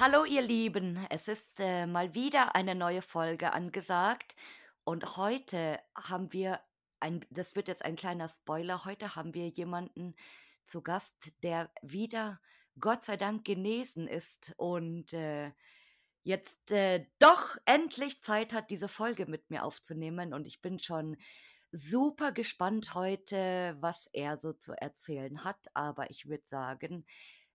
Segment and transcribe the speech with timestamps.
[0.00, 4.34] Hallo ihr Lieben, es ist äh, mal wieder eine neue Folge angesagt.
[4.82, 6.58] Und heute haben wir
[6.98, 10.16] ein, das wird jetzt ein kleiner Spoiler, heute haben wir jemanden
[10.70, 12.40] zu Gast, der wieder
[12.78, 15.52] Gott sei Dank genesen ist und äh,
[16.22, 21.16] jetzt äh, doch endlich Zeit hat, diese Folge mit mir aufzunehmen und ich bin schon
[21.72, 27.04] super gespannt heute, was er so zu erzählen hat, aber ich würde sagen,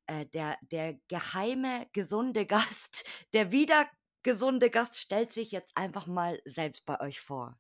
[0.08, 3.90] äh, der, der geheime, gesunde Gast, der wieder
[4.24, 7.60] gesunde Gast stellt sich jetzt einfach mal selbst bei euch vor.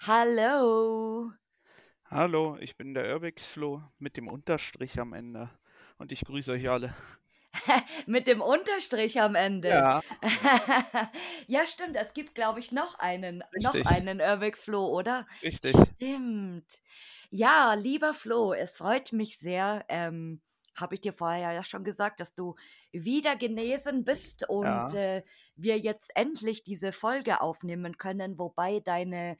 [0.00, 1.32] Hallo.
[2.12, 5.48] Hallo, ich bin der Urbix Flo mit dem Unterstrich am Ende
[5.96, 6.92] und ich grüße euch alle.
[8.06, 9.68] mit dem Unterstrich am Ende.
[9.68, 10.02] Ja.
[11.46, 11.94] ja, stimmt.
[11.94, 13.84] Es gibt, glaube ich, noch einen, Richtig.
[13.84, 15.24] noch einen Urbix Flo, oder?
[15.40, 15.76] Richtig.
[15.94, 16.66] Stimmt.
[17.30, 19.84] Ja, lieber Flo, es freut mich sehr.
[19.88, 20.40] Ähm,
[20.80, 22.54] habe ich dir vorher ja schon gesagt, dass du
[22.92, 24.94] wieder genesen bist und Ja.
[24.94, 25.22] äh,
[25.56, 29.36] wir jetzt endlich diese Folge aufnehmen können, wobei deine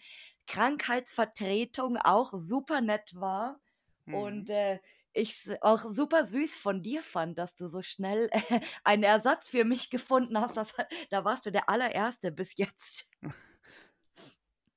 [0.46, 3.60] Krankheitsvertretung auch super nett war
[4.06, 4.44] Mhm.
[4.44, 4.80] und äh,
[5.12, 8.30] ich auch super süß von dir fand, dass du so schnell
[8.84, 10.56] einen Ersatz für mich gefunden hast.
[10.56, 10.74] Das,
[11.10, 13.06] da warst du der allererste bis jetzt.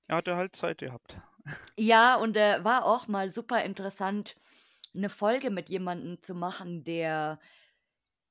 [0.08, 1.20] Er hatte halt Zeit gehabt.
[1.78, 4.36] Ja, und äh, war auch mal super interessant,
[4.96, 7.40] eine Folge mit jemandem zu machen, der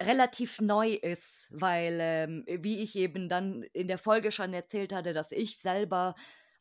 [0.01, 5.13] relativ neu ist, weil, ähm, wie ich eben dann in der Folge schon erzählt hatte,
[5.13, 6.15] dass ich selber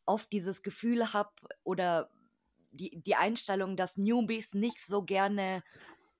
[0.06, 1.32] oft dieses Gefühl habe
[1.64, 2.10] oder
[2.70, 5.62] die, die Einstellung, dass Newbies nicht so gerne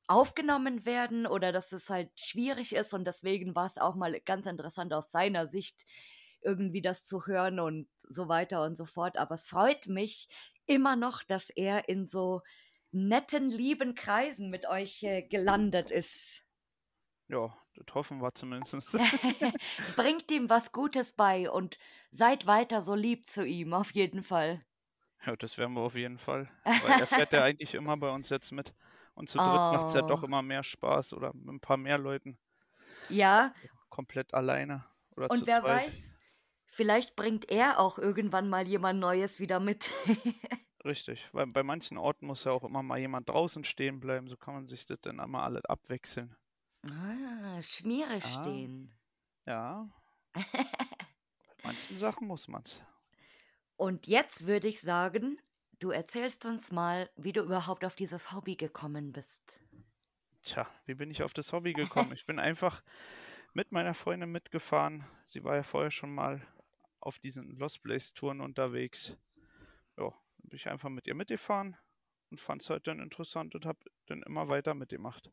[0.08, 4.46] aufgenommen werden oder dass es halt schwierig ist und deswegen war es auch mal ganz
[4.46, 5.86] interessant aus seiner Sicht
[6.42, 9.16] irgendwie das zu hören und so weiter und so fort.
[9.16, 10.28] Aber es freut mich
[10.66, 12.42] immer noch, dass er in so
[12.92, 16.44] netten, lieben Kreisen mit euch äh, gelandet ist.
[17.28, 18.88] Ja, das hoffen wir zumindest.
[19.96, 21.78] Bringt ihm was Gutes bei und
[22.10, 24.64] seid weiter so lieb zu ihm, auf jeden Fall.
[25.24, 26.50] Ja, das werden wir auf jeden Fall.
[26.78, 28.74] Weil er fährt ja eigentlich immer bei uns jetzt mit.
[29.14, 30.24] Und zu dritt macht es ja doch Oh.
[30.24, 32.38] immer mehr Spaß oder mit ein paar mehr Leuten
[33.08, 33.54] Ja,
[33.88, 34.84] komplett alleine
[35.16, 35.84] oder und zu wer zweit.
[35.84, 36.16] weiß,
[36.66, 39.90] vielleicht bringt er auch irgendwann mal jemand Neues wieder mit.
[40.84, 44.36] Richtig, weil bei manchen Orten muss ja auch immer mal jemand draußen stehen bleiben, so
[44.36, 46.36] kann man sich das dann immer alle abwechseln.
[46.88, 48.68] ah, Schmiere Ah.
[48.72, 48.94] stehen.
[49.46, 49.88] Ja,
[51.46, 52.84] bei manchen Sachen muss man's.
[53.76, 55.38] Und jetzt würde ich sagen,
[55.78, 59.60] du erzählst uns mal, wie du überhaupt auf dieses Hobby gekommen bist.
[60.42, 62.12] Tja, wie bin ich auf das Hobby gekommen?
[62.12, 62.82] Ich bin einfach
[63.54, 65.04] mit meiner Freundin mitgefahren.
[65.28, 66.46] Sie war ja vorher schon mal
[67.00, 69.18] auf diesen Lost Place Touren unterwegs.
[69.98, 71.76] Ja, dann bin ich einfach mit ihr mitgefahren
[72.30, 75.30] und fand es halt dann interessant und habe dann immer weiter mitgemacht.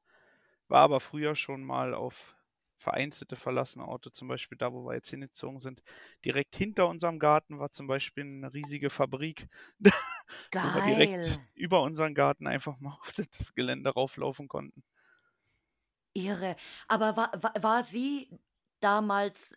[0.68, 2.36] War aber früher schon mal auf
[2.78, 5.84] vereinzelte verlassene Orte, zum Beispiel da, wo wir jetzt hingezogen sind.
[6.24, 9.48] Direkt hinter unserem Garten war zum Beispiel eine riesige Fabrik,
[9.80, 11.48] wo wir direkt Geil.
[11.56, 14.84] über unseren Garten einfach mal auf das Gelände rauflaufen konnten.
[16.14, 16.56] Irre.
[16.88, 18.30] Aber war, war, war sie
[18.80, 19.54] damals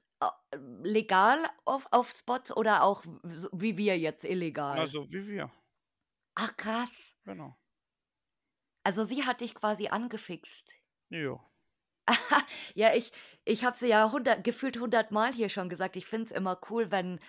[0.82, 4.76] legal auf, auf Spots oder auch so wie wir jetzt illegal?
[4.76, 5.50] Na, so wie wir,
[6.34, 7.16] Ach krass.
[7.24, 7.56] genau.
[8.84, 10.72] Also sie hat dich quasi angefixt.
[11.10, 11.40] Jo.
[12.74, 13.12] Ja, ich,
[13.44, 15.96] ich habe sie ja hundert, gefühlt hundertmal hier schon gesagt.
[15.96, 17.20] Ich finde es immer cool, wenn,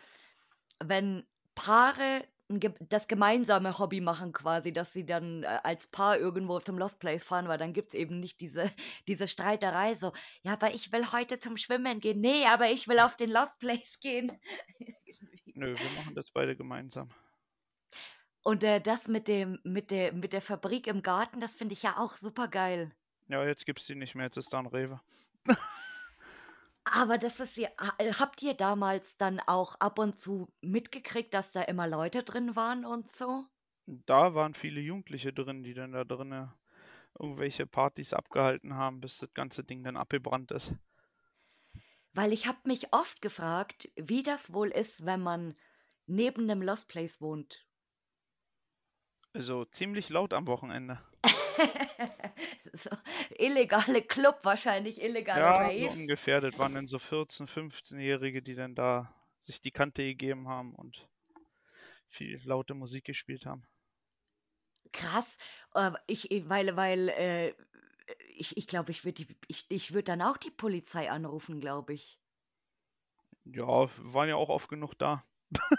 [0.83, 1.25] wenn
[1.55, 2.27] Paare
[2.59, 7.23] das gemeinsame Hobby machen quasi, dass sie dann äh, als Paar irgendwo zum Lost Place
[7.23, 8.71] fahren, weil dann gibt es eben nicht diese,
[9.07, 12.21] diese Streiterei so, ja, aber ich will heute zum Schwimmen gehen.
[12.21, 14.31] Nee, aber ich will auf den Lost Place gehen.
[15.55, 17.09] Nö, wir machen das beide gemeinsam.
[18.43, 21.83] Und äh, das mit dem, mit der, mit der Fabrik im Garten, das finde ich
[21.83, 22.91] ja auch super geil.
[23.29, 24.99] Ja, jetzt gibt's die nicht mehr, jetzt ist da ein Rewe.
[26.85, 31.51] Aber das ist ja, ha- habt ihr damals dann auch ab und zu mitgekriegt, dass
[31.51, 33.45] da immer Leute drin waren und so?
[33.85, 36.51] Da waren viele Jugendliche drin, die dann da drinnen
[37.19, 40.75] irgendwelche Partys abgehalten haben, bis das ganze Ding dann abgebrannt ist.
[42.13, 45.55] Weil ich habe mich oft gefragt, wie das wohl ist, wenn man
[46.07, 47.67] neben einem Lost Place wohnt.
[49.33, 50.99] Also ziemlich laut am Wochenende.
[52.73, 52.89] so,
[53.37, 55.89] illegale Club, wahrscheinlich illegale Ja, so Rave.
[55.89, 56.41] ungefähr.
[56.41, 61.07] Das waren dann so 14-, 15-Jährige, die dann da sich die Kante gegeben haben und
[62.07, 63.65] viel laute Musik gespielt haben.
[64.91, 65.37] Krass,
[66.07, 67.53] ich, weil, weil äh,
[68.35, 72.19] ich ich glaube, ich würde ich ich würde dann auch die Polizei anrufen, glaube ich.
[73.45, 75.23] Ja, waren ja auch oft genug da.
[75.51, 75.59] Die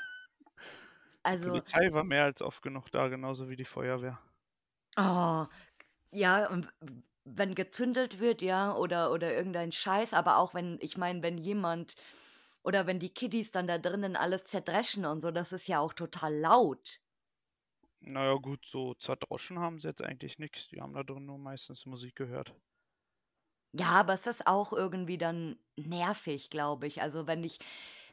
[1.22, 4.20] Also Polizei war mehr als oft genug da, genauso wie die Feuerwehr.
[4.96, 5.46] Oh,
[6.12, 6.68] ja, und
[7.24, 11.96] wenn gezündelt wird, ja, oder oder irgendein Scheiß, aber auch wenn ich meine, wenn jemand
[12.62, 15.94] oder wenn die Kiddies dann da drinnen alles zerdreschen und so, das ist ja auch
[15.94, 17.00] total laut.
[18.02, 20.68] Na ja, gut, so zerdroschen haben sie jetzt eigentlich nix.
[20.68, 22.54] Die haben da drin nur meistens Musik gehört.
[23.76, 27.02] Ja, aber es ist auch irgendwie dann nervig, glaube ich.
[27.02, 27.58] Also, wenn ich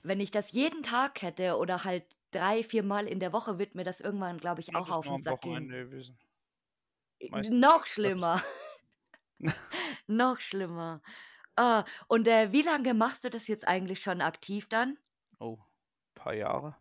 [0.04, 3.84] wenn ich das jeden Tag hätte oder halt 3, viermal in der Woche, wird mir
[3.84, 5.68] das irgendwann, glaube ich, auch auf nur 'n am Sack gehen.
[5.68, 6.18] Gewesen.
[7.30, 8.44] Meistens noch schlimmer.
[10.08, 11.02] Noch schlimmer.
[11.58, 14.98] Ah, und, äh, wie lange machst du das jetzt eigentlich schon aktiv dann?
[15.42, 15.58] Oh,
[16.16, 16.76] paar Jahre.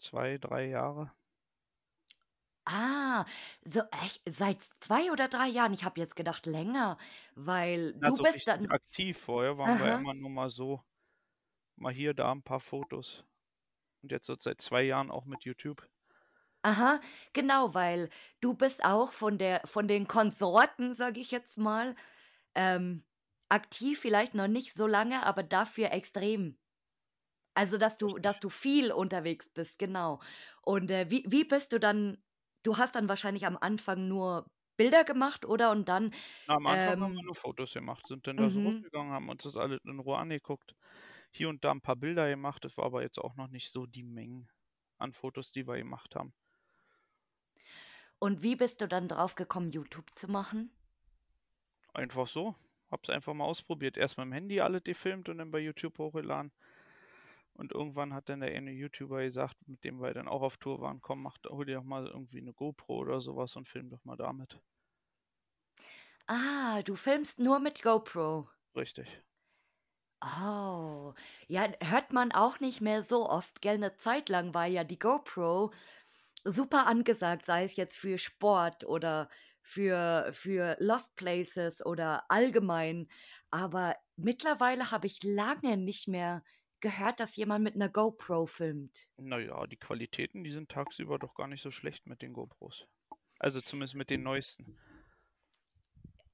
[0.00, 1.12] 2, 3 Jahre.
[2.66, 3.24] Ah,
[3.64, 5.72] so echt seit 2 oder 3 Jahren?
[5.72, 6.98] Ich habe jetzt gedacht länger,
[7.34, 9.18] weil Na, du so bist dann aktiv.
[9.18, 10.00] Vorher waren wir Aha.
[10.00, 10.82] immer nur mal so
[11.76, 13.24] mal hier, da 'n paar Fotos.
[14.02, 15.88] Und jetzt so seit 2 Jahren auch mit YouTube.
[16.64, 17.00] Aha,
[17.32, 18.10] genau, weil
[18.42, 21.94] du bist auch von der von den Konsorten, sage ich jetzt mal,
[22.54, 23.04] ähm,
[23.48, 26.58] aktiv, vielleicht noch nicht so lange, aber dafür extrem.
[27.54, 30.20] Also, dass du dass du viel unterwegs bist, genau.
[30.62, 32.22] Und, äh, wie wie bist du dann
[32.64, 34.46] du hast dann wahrscheinlich am Anfang nur
[34.76, 35.70] Bilder gemacht, oder?
[35.72, 36.12] Und dann,
[36.46, 38.60] Na, am Anfang haben wir ähm nur Fotos gemacht, sind dann da so Mhm.
[38.60, 40.74] rumgegangen, haben uns das alles in Ruhe angeguckt.
[41.32, 43.86] Hier und da 'n paar Bilder gemacht, das war aber jetzt auch noch nicht so
[43.86, 44.48] die Mengen
[44.98, 46.34] an Fotos, die wir gemacht haben.
[48.22, 50.70] Und wie bist du dann drauf gekommen, YouTube zu machen?
[51.94, 52.54] Einfach so.
[52.90, 53.96] Habe es einfach mal ausprobiert.
[53.96, 56.50] Erst mit'm Handy alles gefilmt und dann bei YouTube hochgeladen.
[57.56, 60.80] Und irgendwann hat dann der eine YouTuber gesagt, mit dem wir dann auch auf Tour
[60.80, 63.90] waren: „Komm, mach hol dir doch mal irgendwie 'ne GoPro oder so was und film
[63.90, 64.60] doch mal damit.“
[66.28, 68.48] Ah, du filmst nur mit GoPro?
[68.76, 69.22] Richtig.
[70.22, 71.14] Oh,
[71.48, 73.78] ja, hört man auch nicht mehr so oft, gell?
[73.78, 75.72] 'Ne Zeit lang war ja die GoPro
[76.44, 79.28] super angesagt, sei es jetzt für Sport oder
[79.62, 83.08] für für Lost Places oder allgemein.
[83.50, 86.42] Aber mittlerweile habe ich lange nicht mehr
[86.80, 89.06] gehört, dass jemand mit 'ner GoPro filmt.
[89.18, 92.86] Na ja, die Qualitäten, die sind tagsüber doch gar nicht so schlecht mit den GoPros.
[93.38, 94.78] Also, zumindest mit den neuesten.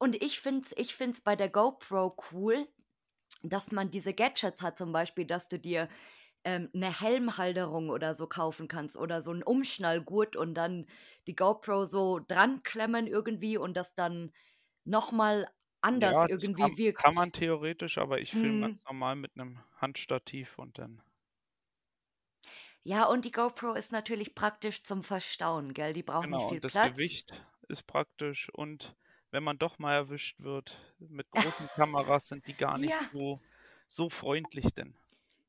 [0.00, 2.68] Und ich finde es ich finde es bei der GoPro cool,
[3.42, 5.88] dass man diese Gadgets hat, zum Beispiel, dass du dir,
[6.46, 10.86] ähm, 'ne Helmhalterung oder so kaufen kannst oder so 'n Umschnallgurt und dann
[11.28, 14.32] die GoPro so dran klemmen irgendwie und das dann
[14.84, 15.48] noch mal
[15.82, 17.32] anders Ja, das irgendwie kann kann man wirkt.
[17.32, 18.80] theoretisch, aber ich filme ganz Mhm.
[18.84, 21.00] normal mit 'nem Handstativ und dann
[22.88, 25.92] Ja, und die GoPro ist natürlich praktisch zum Verstauen, gell?
[25.92, 26.80] Die braucht nicht Genau, viel und das Platz.
[26.80, 28.96] Gewicht ist praktisch und
[29.30, 33.10] wenn man doch mal erwischt wird mit großen Kameras, sind die gar nicht Ja.
[33.10, 33.42] so
[33.88, 34.96] so freundlich denn.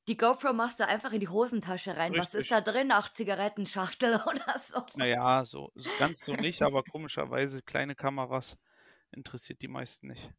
[0.08, 2.18] Die GoPro machst du einfach in die Hosentasche rein.
[2.18, 2.50] Was ist Richtig.
[2.50, 2.92] da drin?
[2.92, 4.84] Ach, Zigarettenschachtel oder so?
[4.96, 8.58] Na ja, so so ganz so nicht, aber komischerweise kleine Kameras
[9.12, 10.34] interessiert die meisten nicht.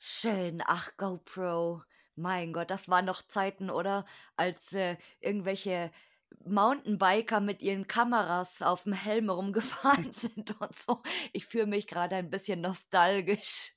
[0.00, 0.62] Schön.
[0.64, 1.82] Ach, GoPro.
[2.14, 4.04] Mein Gott, das waren noch Zeiten, oder?
[4.36, 5.92] Als, äh, irgendwelche
[6.44, 11.02] Mountainbiker mit ihren Kameras auf'm Helm rumgefahren sind und so.
[11.32, 13.72] Ich fühle mich grade ein bisschen nostalgisch.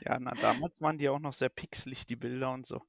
[0.00, 2.82] Ja, na, damals waren die auch noch sehr pixelig, die Bilder und so.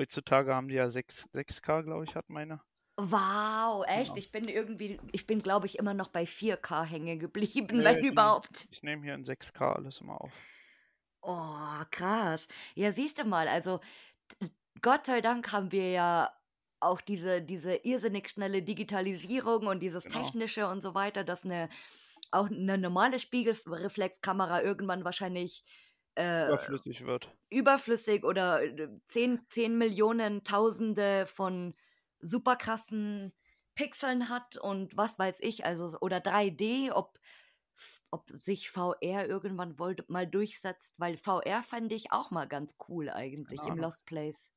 [0.00, 2.62] Heutzutage haben die ja sechs 6K, glaube ich, hat meine.
[2.98, 4.16] Wow, echt?
[4.16, 4.18] Genau.
[4.18, 8.08] Ich bin irgendwie ich bin, glaube ich, immer noch bei 4K hängen geblieben, Ne, wenn
[8.08, 8.68] überhaupt.
[8.70, 10.44] ich nehme hier in 6K alles immer auf.
[11.24, 12.48] Oh, krass.
[12.74, 13.80] Ja, siehst du mal, also
[14.82, 16.30] Gott sei Dank haben wir ja
[16.80, 20.34] auch diese diese irrsinnig schnelle Digitalisierung und dieses Genau.
[20.34, 21.68] Technische und so weiter, dass 'ne
[22.32, 25.64] auch 'ne normale Spiegelreflexkamera irgendwann wahrscheinlich,
[26.20, 27.30] äh, Überflüssig wird.
[27.50, 31.74] überflüssig oder, äh, 10 10.000.000, Tausende von
[32.20, 33.32] super krassen
[33.74, 37.18] Pixeln hat und was weiß ich, also oder 3D, ob
[38.10, 43.08] ob sich VR irgendwann wohl mal durchsetzt, weil VR fände ich auch mal ganz cool
[43.08, 43.78] eigentlich im.
[43.78, 44.52] Lost Place.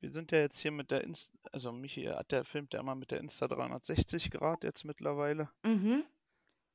[0.00, 2.94] Wir sind ja jetzt hier mit der Ins also Michi hat der filmt ja immer
[2.94, 5.48] mit der Insta360 Grad jetzt mittlerweile.
[5.64, 6.04] Mhm.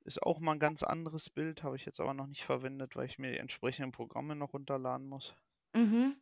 [0.08, 3.08] Ist auch mal 'n ganz anderes Bild, habe ich jetzt aber noch nicht verwendet, weil
[3.08, 5.36] ich mir die entsprechenden Programme noch runterladen muss.
[5.76, 6.16] Mhm.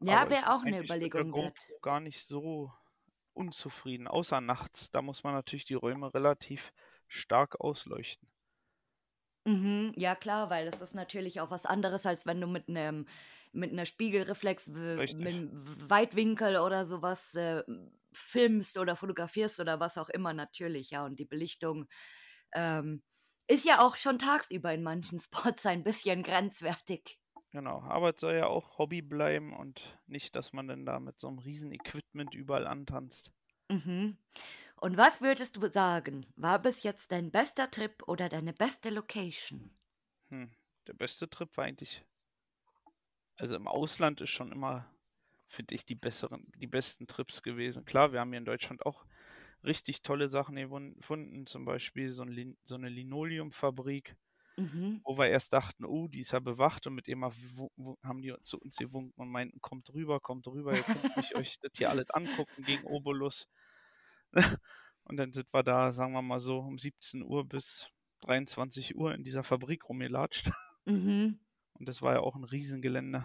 [0.00, 1.56] Ja, ich wäre bin auch 'ne eigentlich mit der Überlegung wert.
[1.82, 2.72] Gar nicht so
[3.34, 4.90] unzufrieden, außer nachts.
[4.90, 6.72] Da muss man natürlich die Räume relativ
[7.08, 8.28] stark ausleuchten.
[9.46, 13.06] Mhm, ja klar, weil das ist natürlich auch was anderes, als wenn du mit 'nem
[13.52, 15.44] mit 'ner Spiegelreflex Richtig.
[15.48, 17.62] mit'm W Weitwinkel oder so was, äh,
[18.12, 21.04] filmst oder fotografierst oder was auch immer natürlich, ja.
[21.04, 21.86] Und die Belichtung,
[22.54, 23.02] ähm,
[23.48, 27.20] Ist ja auch schon tagsüber in manchen Spots ein bisschen grenzwertig.
[27.52, 31.18] Genau, aber es soll ja auch Hobby bleiben und nicht, dass man dann da mit
[31.18, 33.32] so einem riesen Equipment überall antanzt.
[33.70, 34.16] Mhm.
[34.80, 39.76] Und was würdest du sagen, war bis jetzt dein bester Trip oder deine beste Location?
[40.28, 40.50] Hm,
[40.86, 42.04] der beste Trip war eigentlich
[43.36, 44.86] also im Ausland ist schon immer,
[45.46, 47.84] finde ich, die besseren, die besten Trips gewesen.
[47.84, 49.06] Klar, wir haben hier in Deutschland auch
[49.64, 54.16] richtig tolle Sachen gefunden, zum Beispiel so, ein so eine Linoleumfabrik,
[54.56, 55.00] Mhm.
[55.04, 57.32] wo wir erst dachten, oh, die ist ja bewacht und mit immer
[58.04, 61.58] haben die zu uns gewunken und meinten, kommt rüber, kommt rüber, ihr könnt mich euch
[61.62, 63.48] das hier alles angucken gegen Obolus.
[65.04, 67.88] und dann sind wir da, sagen wir mal so, um 17 Uhr bis
[68.20, 70.50] 23 Uhr in dieser Fabrik rumgelatscht.
[70.86, 71.40] Mhm.
[71.72, 73.24] Und das war ja auch ein Riesengelände.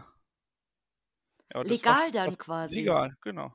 [1.53, 2.75] Ja, Legal dann quasi.
[2.75, 3.53] legal, genau.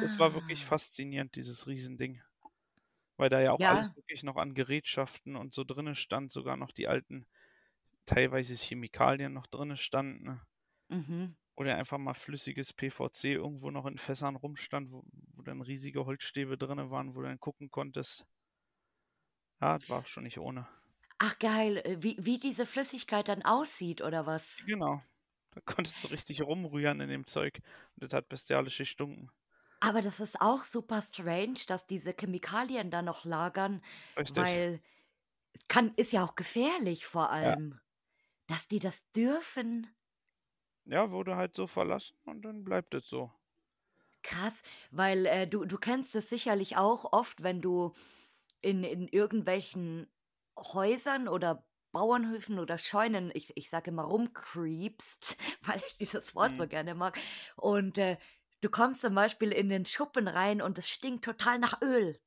[0.00, 0.66] Das war wirklich Ah.
[0.66, 2.22] faszinierend, dieses Riesending.
[3.16, 3.96] Weil da ja auch alles Ja.
[3.96, 7.26] wirklich noch an Gerätschaften und so drinne stand, sogar noch die alten,
[8.06, 10.40] teilweise Chemikalien noch drinne standen.
[10.90, 11.34] Mhm.
[11.56, 16.56] Oder einfach mal flüssiges PVC irgendwo noch in Fässern rumstand, wo, wo dann riesige Holzstäbe
[16.56, 18.24] drinne waren, wo du dann gucken konntest.
[19.60, 20.68] Ja, das war schon nicht ohne.
[21.18, 24.62] Ach geil, äh, wie, wie diese Flüssigkeit dann aussieht oder was?
[24.66, 25.00] Genau.
[25.52, 27.60] Da konntest du richtig rumrühren in dem Zeug.
[27.94, 29.30] Und das hat bestialisch gestunken.
[29.84, 33.82] Aber das ist auch super strange, dass diese Chemikalien da noch lagern,
[34.16, 34.48] Richtig.
[34.56, 34.80] weil
[35.68, 37.54] kann, ist ja auch gefährlich vor Ja.
[37.54, 37.80] allem,
[38.48, 39.88] dass die das dürfen.
[40.86, 43.30] Ja, wurde halt so verlassen und dann bleibt es so.
[44.22, 47.92] Krass, weil äh, du, du kennst es sicherlich auch oft, wenn du
[48.62, 50.10] in, in irgendwelchen
[50.58, 56.66] Häusern oder Bauernhöfen oder Scheunen, ich, ich sage immer rumcreepst, weil ich dieses Wort so
[56.66, 56.68] Mhm.
[56.68, 57.18] gerne mag.
[57.56, 58.18] Und äh,
[58.64, 62.18] du kommst zum Beispiel in den Schuppen rein und es stinkt total nach Öl.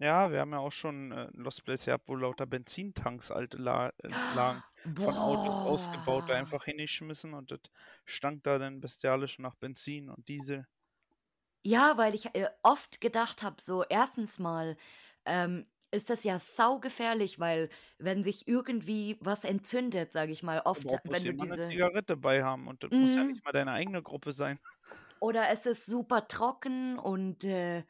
[0.00, 3.90] Ja, wir haben ja auch schon äh, Lost Place gehabt, wo lauter Benzintanks alte la
[4.02, 4.64] äh, lagen,
[4.98, 6.36] von Autos ausgebaut, da Boah.
[6.36, 7.60] einfach hingeschmissen und das
[8.04, 10.66] stank da dann bestialisch nach Benzin und Diesel.
[11.64, 14.76] Ja, weil ich äh, oft gedacht habe, so erstens mal
[15.24, 20.92] ähm, ist das ja saugefährlich, weil wenn sich irgendwie was entzündet, sage ich mal, oft,
[21.04, 21.60] wenn du jemand eine diese...
[21.60, 23.32] Zigarette bei haben und das muss ja Mhm.
[23.32, 24.58] nicht mal deine eigene Gruppe sein.
[25.22, 27.84] Oder es ist super trocken und äh,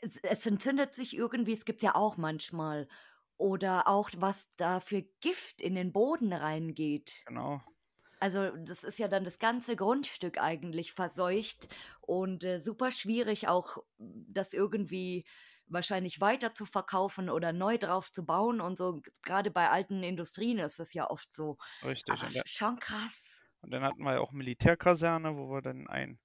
[0.00, 2.88] es, es entzündet sich irgendwie, es gibt ja auch manchmal.
[3.36, 7.22] Oder auch, was da für Gift in den Boden reingeht.
[7.26, 7.62] Genau.
[8.18, 11.68] Also das ist ja dann das ganze Grundstück eigentlich verseucht
[12.00, 15.24] und äh, super schwierig auch das irgendwie
[15.68, 19.02] wahrscheinlich weiter zu verkaufen oder neu drauf zu bauen und so.
[19.22, 21.58] Gerade bei alten Industrien ist das ja oft so.
[21.84, 22.12] Richtig.
[22.20, 23.47] Aber da, schon krass.
[23.62, 26.20] Und dann hatten wir ja auch Militärkaserne, wo wir dann einen,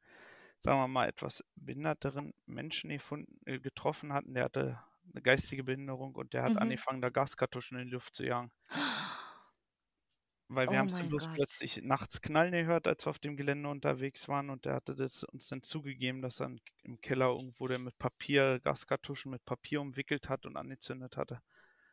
[0.59, 4.33] sagen wir mal, etwas behinderteren Menschen gefunden, äh, getroffen hatten.
[4.35, 4.79] Der hatte
[5.13, 6.57] eine geistige Behinderung und der hat Mhm.
[6.57, 8.51] angefangen, da Gaskartuschen in die Luft zu jagen.
[10.47, 11.33] Weil wir Oh haben es dann bloß Gott.
[11.33, 15.23] plötzlich nachts knallen gehört, als wir auf dem Gelände unterwegs waren und der hatte das
[15.25, 20.29] uns dann zugegeben, dass er im Keller irgendwo der mit Papier, Gaskartuschen mit Papier umwickelt
[20.29, 21.41] hat und angezündet hatte.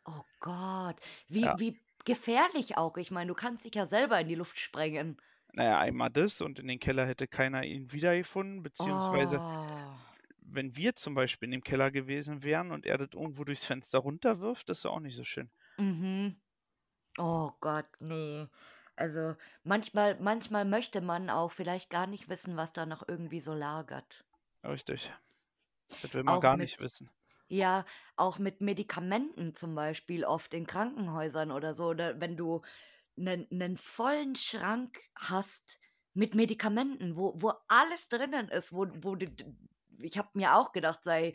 [0.07, 1.01] Oh Gott.
[1.29, 1.59] Wie, Ja.
[1.59, 2.97] wie gefährlich auch.
[2.97, 5.21] Ich meine, du kannst dich ja selber in die Luft sprengen.
[5.52, 10.00] Naja, einmal das und in den Keller hätte keiner ihn wiedergefunden, beziehungsweise Oh.
[10.42, 13.99] wenn wir zum Beispiel in dem Keller gewesen wären und er das irgendwo durchs Fenster
[14.00, 15.50] runterwirft, das ist auch nicht so schön.
[15.78, 16.40] Mhm.
[17.19, 18.49] Oh Gott, nee.
[18.97, 23.54] Also manchmal, manchmal möchte man auch vielleicht gar nicht wissen, was da noch irgendwie so
[23.54, 24.25] lagert.
[24.64, 25.12] Richtig.
[26.00, 27.11] Das will man Auch gar nicht mit, wissen.
[27.49, 27.85] ja,
[28.16, 32.62] auch mit Medikamenten zum Beispiel, oft in Krankenhäusern oder so, oder wenn du
[33.21, 35.79] einen, einen vollen Schrank hast
[36.15, 39.27] mit Medikamenten, wo, wo alles drinnen ist, wo, wo du,
[39.99, 41.33] ich habe mir auch gedacht, sei,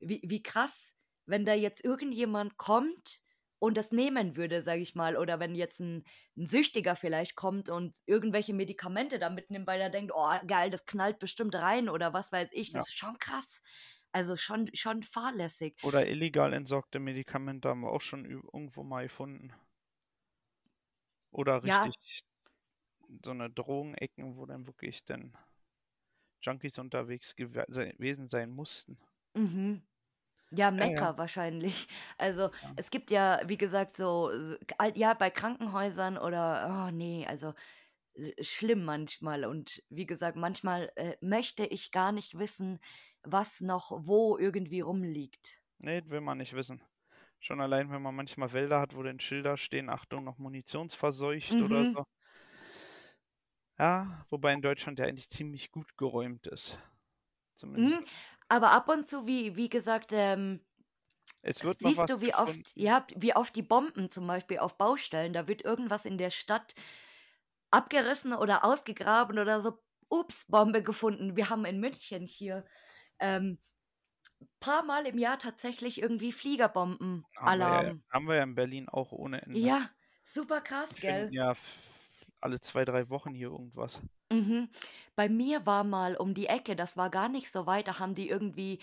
[0.00, 3.20] wie, wie krass, wenn da jetzt irgendjemand kommt
[3.58, 6.04] und das nehmen würde, sage ich mal, oder wenn jetzt ein,
[6.36, 10.86] ein Süchtiger vielleicht kommt und irgendwelche Medikamente da mitnimmt, weil er denkt, oh geil, das
[10.86, 12.78] knallt bestimmt rein oder was weiß ich, Ja.
[12.78, 13.62] das ist schon krass.
[14.12, 15.76] Also schon, schon fahrlässig.
[15.82, 19.52] Oder illegal entsorgte Medikamente haben wir auch schon irgendwo mal gefunden.
[21.34, 22.22] Oder Ja, richtig
[23.24, 25.36] so eine Drogenecken, wo dann wirklich dann
[26.42, 29.00] Junkies unterwegs gewe- se- gewesen sein mussten.
[29.34, 29.82] mhm.
[30.52, 31.88] Ja, Ja, ja, Mekka wahrscheinlich.
[32.18, 32.74] Also ja.
[32.76, 34.30] es gibt ja, wie gesagt, so,
[34.94, 37.54] ja, bei Krankenhäusern oder, oh nee, also
[38.14, 39.44] äh, schlimm manchmal.
[39.46, 42.80] Und wie gesagt, manchmal äh, möchte ich gar nicht wissen,
[43.24, 45.62] was noch wo irgendwie rumliegt.
[45.78, 46.82] Nee, will man nicht wissen.
[47.44, 51.84] Schon allein, wenn man manchmal Wälder hat, wo dann Schilder stehen, Achtung, noch munitionsverseucht oder
[51.84, 51.94] Mhm.
[51.94, 52.02] so.
[53.78, 56.80] Ja, wobei in Deutschland ja eigentlich ziemlich gut geräumt ist.
[57.56, 57.98] Zumindest.
[57.98, 58.04] Mhm.
[58.48, 60.64] Aber ab und zu, wie, wie gesagt, ähm,
[61.42, 64.78] Es wird noch Siehst du, wie oft, ja, wie oft die Bomben zum Beispiel auf
[64.78, 66.74] Baustellen, da wird irgendwas in der Stadt
[67.70, 69.78] abgerissen oder ausgegraben oder so.
[70.10, 71.36] Ups, Bombe gefunden.
[71.36, 72.64] Wir haben in München hier
[73.20, 73.58] ähm,
[74.60, 76.32] paar Mal im Jahr tatsächlich irgendwie
[77.36, 78.02] Haben wir, ja, Fliegerbomben-Alarm.
[78.10, 79.58] haben wir ja in Berlin auch ohne Ende.
[79.58, 79.90] Ja,
[80.22, 81.30] super krass, finden gell?
[81.30, 81.54] ja
[82.40, 84.00] alle zwei, drei Wochen hier irgendwas.
[84.30, 84.68] Mhm.
[85.16, 88.14] Bei mir war mal um die Ecke, das war gar nicht so weit, da haben
[88.14, 88.80] die irgendwie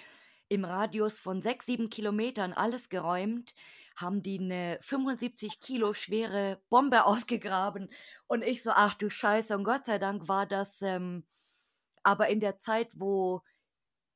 [0.50, 3.53] im Radius von sechs, sieben Kilometern alles geräumt,
[3.96, 7.89] haben die eine 75 Kilo schwere Bombe ausgegraben.
[8.27, 11.24] Und ich so, ach du Scheiße, und Gott sei Dank war das ähm,
[12.03, 13.41] aber in der Zeit, wo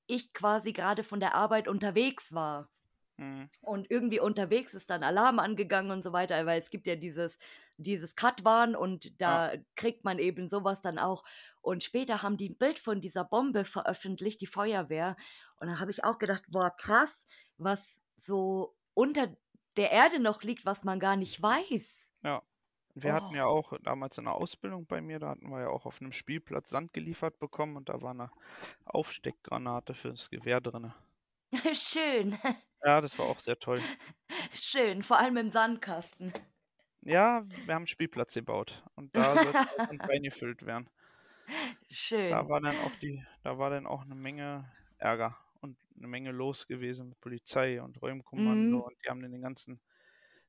[0.08, 2.70] ich quasi gerade von der Arbeit unterwegs war.
[3.18, 3.50] Hm.
[3.62, 7.40] Und irgendwie unterwegs ist dann Alarm angegangen und so weiter, weil es gibt ja dieses,
[7.78, 11.24] dieses Cut-Warn und Ja, da kriegt man eben sowas dann auch.
[11.62, 15.16] Und später haben die ein Bild von dieser Bombe veröffentlicht, die Feuerwehr.
[15.58, 17.26] Und da habe ich auch gedacht, boah, krass,
[17.58, 19.34] was so unter
[19.78, 22.05] der Erde noch liegt, was man gar nicht weiß.
[22.96, 25.70] Wir hatten Oh, ja auch damals in der Ausbildung bei mir, da hatten wir ja
[25.70, 28.32] auch auf einem Spielplatz Sand geliefert bekommen und da war eine
[28.86, 30.94] Aufsteckgranate fürs Gewehr drin.
[31.74, 32.38] schön,
[32.84, 33.86] Ja, das war auch sehr toll.
[34.54, 36.34] schön, vor allem im Sandkasten.
[37.02, 40.90] Ja, wir haben einen Spielplatz gebaut und da sollte auch ein Bein gefüllt werden.
[42.28, 42.50] Da schön.
[42.50, 46.68] war dann auch die, da war dann auch eine Menge Ärger und eine Menge los
[46.68, 48.84] gewesen mit Polizei und Räumkommando Mhm.
[48.84, 49.80] und die haben dann den ganzen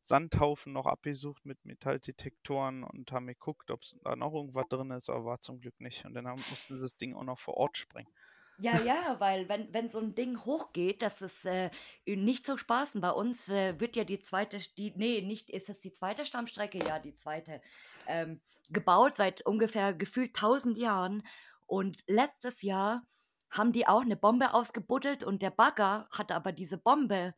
[0.07, 5.25] Sandhaufen noch abgesucht mit Metalldetektoren und haben geguckt, ob da noch irgendwas drin ist, aber
[5.25, 6.05] war zum Glück nicht.
[6.05, 8.13] Und dann haben, mussten sie das Ding auch noch vor Ort sprengen.
[8.59, 11.71] Ja, ja, weil wenn, wenn so ein Ding hochgeht, das ist äh,
[12.07, 12.95] nicht so Spaß.
[12.95, 16.25] Und bei uns äh, wird ja die zweite, die, nee, nicht, ist das die zweite
[16.25, 16.79] Stammstrecke?
[16.87, 17.61] Ja, die zweite.
[18.07, 21.27] Ähm, gebaut seit ungefähr gefühlt 1000 Jahren.
[21.67, 23.07] Und letztes Jahr
[23.51, 27.35] haben die auch eine Bombe ausgebuddelt und der Bagger hat aber diese Bombe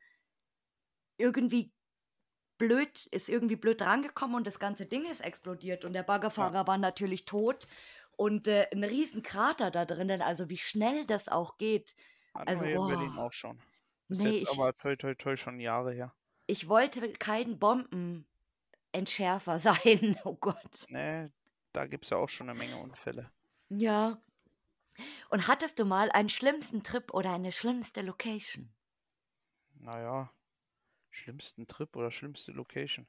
[1.17, 1.73] irgendwie
[2.59, 6.67] blöd, ist irgendwie blöd rangekommen und das ganze Ding ist explodiert und der Ja, Baggerfahrer
[6.67, 7.67] war natürlich tot
[8.17, 11.95] und äh, ein riesen Krater da drinnen, also wie schnell das auch geht.
[12.35, 13.59] hatten Also, wir Berlin oh, auch schon.
[14.09, 16.15] Ist nee, jetzt ich, aber toi toi toi schon Jahre her.
[16.47, 20.87] ich wollte kein Bombenentschärfer sein, oh Gott.
[20.89, 21.31] Nee,
[21.73, 23.31] da gibt es ja auch schon eine Menge Unfälle.
[23.71, 24.19] Ja.
[25.31, 28.69] Und hattest du mal einen schlimmsten Trip oder eine schlimmste Location?
[29.81, 30.31] Naja,
[31.19, 33.07] schlimmsten Trip oder schlimmste Location.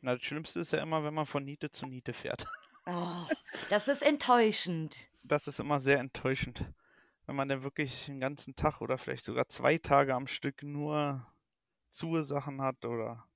[0.00, 2.46] Na, das Schlimmste ist ja immer, wenn man von Niete zu Niete fährt.
[2.86, 3.26] Oh,
[3.68, 4.96] das ist enttäuschend.
[5.22, 6.64] Das ist immer sehr enttäuschend.
[7.26, 11.26] Wenn man dann wirklich den ganzen Tag oder vielleicht sogar zwei Tage am Stück nur
[12.24, 13.28] Sachen hat oder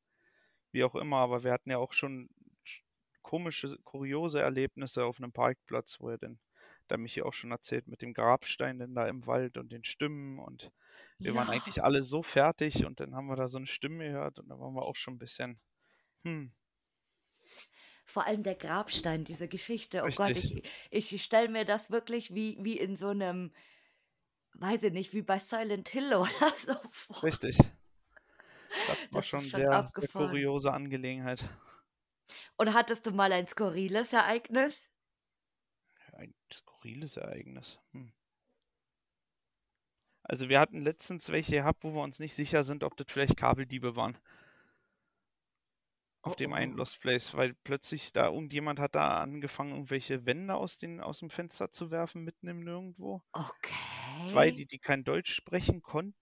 [0.72, 1.18] wie auch immer.
[1.18, 2.30] Aber wir hatten ja auch schon
[2.66, 2.80] sch-
[3.22, 6.40] komische, kuriose Erlebnisse auf einem Parkplatz, wo er denn,
[6.88, 10.38] da Michi auch schon erzählt, mit dem Grabstein denn da im Wald und den Stimmen
[10.38, 10.70] und
[11.22, 11.50] wir waren Ja.
[11.50, 14.58] eigentlich alle so fertig und dann haben wir da so eine Stimme gehört und da
[14.60, 15.60] waren wir auch schon ein bisschen,
[16.24, 16.52] hm,
[18.06, 20.04] Vor allem der Grabstein, diese Geschichte.
[20.04, 23.52] Oh Gott, richtig, ich, ich stelle mir das wirklich wie, wie in so einem,
[24.54, 27.22] weiß ich nicht, wie bei Silent Hill oder so vor.
[27.22, 27.58] richtig.
[28.86, 31.44] Das war Das schon schon sehr, sehr kuriose Angelegenheit.
[32.56, 34.90] Und hattest du mal ein skurriles Ereignis?
[36.14, 37.80] Ein skurriles Ereignis.
[37.92, 38.12] Hm.
[40.22, 43.36] Also wir hatten letztens welche gehabt, wo wir uns nicht sicher sind, ob das vielleicht
[43.36, 44.18] Kabeldiebe waren
[46.24, 46.76] auf Oh dem einen oh.
[46.78, 51.28] Lost Place, weil plötzlich da irgendjemand hat da angefangen, irgendwelche Wände aus den, aus dem
[51.28, 53.22] Fenster zu werfen, mitten im Nirgendwo.
[54.30, 54.56] Zwei, Okay.
[54.56, 56.16] die, die kein Deutsch sprechen konnten.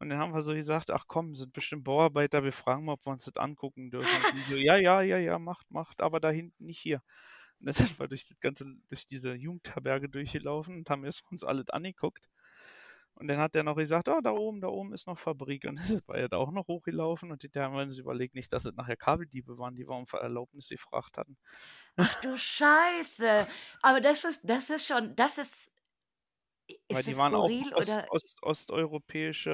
[0.00, 3.06] Und dann haben wir so gesagt, ach komm, sind bestimmt Bauarbeiter, wir fragen mal, ob
[3.06, 4.08] wir uns das angucken dürfen.
[4.48, 7.02] So, ja, ja, ja, ja, macht, macht, aber da hinten nicht hier.
[7.60, 11.44] Und dann sind wir durch das ganze, durch diese Jugendherberge durchgelaufen und haben erst uns
[11.44, 12.26] alles angeguckt.
[13.14, 15.64] Und dann hat er noch gesagt, oh, da oben, da oben ist noch Fabrik.
[15.64, 18.34] Und dann sind wir ja da auch noch hochgelaufen und hinterher haben wir uns überlegt,
[18.34, 21.36] nicht, dass es nachher Kabeldiebe waren, die wir um Erlaubnis gefragt hatten.
[21.96, 23.46] Ach du Scheiße.
[23.82, 25.70] Aber das ist, das ist schon, das ist,
[26.88, 28.06] Weil ist die es waren auch skurril Ost, oder?
[28.10, 29.50] Ost, osteuropäische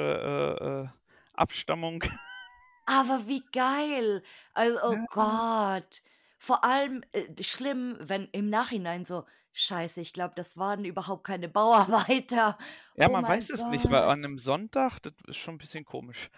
[0.60, 0.88] äh, äh,
[1.32, 2.04] Abstammung.
[2.86, 4.22] Aber wie geil.
[4.54, 6.02] Also, oh Ja, Gott.
[6.38, 11.48] Vor allem äh, schlimm, wenn im Nachhinein so, Scheiße, ich glaube, das waren überhaupt keine
[11.48, 12.58] Bauarbeiter.
[12.94, 14.24] ja, Oh man weiß es nicht, weil an Gott.
[14.24, 16.30] einem Sonntag, das ist schon ein bisschen komisch.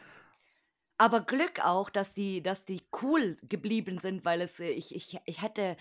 [0.96, 5.18] Aber Glück auch, dass die, dass die cool geblieben sind, weil es, äh, ich, ich,
[5.26, 5.76] ich hatte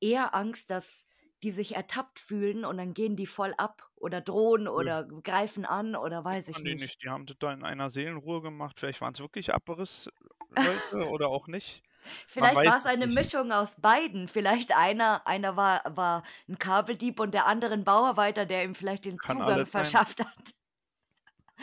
[0.00, 1.08] eher Angst, dass
[1.42, 4.92] die sich ertappt fühlen und dann gehen die voll ab oder drohen Nö.
[4.92, 6.76] oder greifen an oder weiß ich Waren die nicht.
[6.76, 7.02] nicht.
[7.02, 8.78] Die haben das da in einer Seelenruhe gemacht.
[8.78, 11.82] Vielleicht waren es wirklich Abrissleute oder auch nicht.
[12.26, 13.14] Vielleicht war es es eine nicht.
[13.14, 14.28] Mischung aus beiden.
[14.28, 19.04] Vielleicht einer, einer war, war ein Kabeldieb und der andere ein Bauarbeiter, der ihm vielleicht
[19.04, 19.66] den Kann Zugang sein.
[19.66, 20.54] verschafft hat.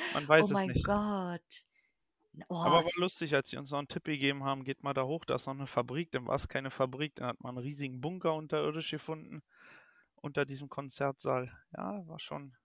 [0.09, 0.83] Man Oh weiß es mein nicht.
[0.83, 1.65] Gott.
[2.49, 5.03] Oh, Aber war lustig, als sie uns noch einen Tipp gegeben haben, geht mal da
[5.05, 7.65] hoch, da ist noch eine Fabrik, dann war es keine Fabrik, dann hat man einen
[7.65, 9.41] riesigen Bunker unterirdisch gefunden,
[10.15, 11.51] unter diesem Konzertsaal.
[11.75, 12.55] Ja, war schon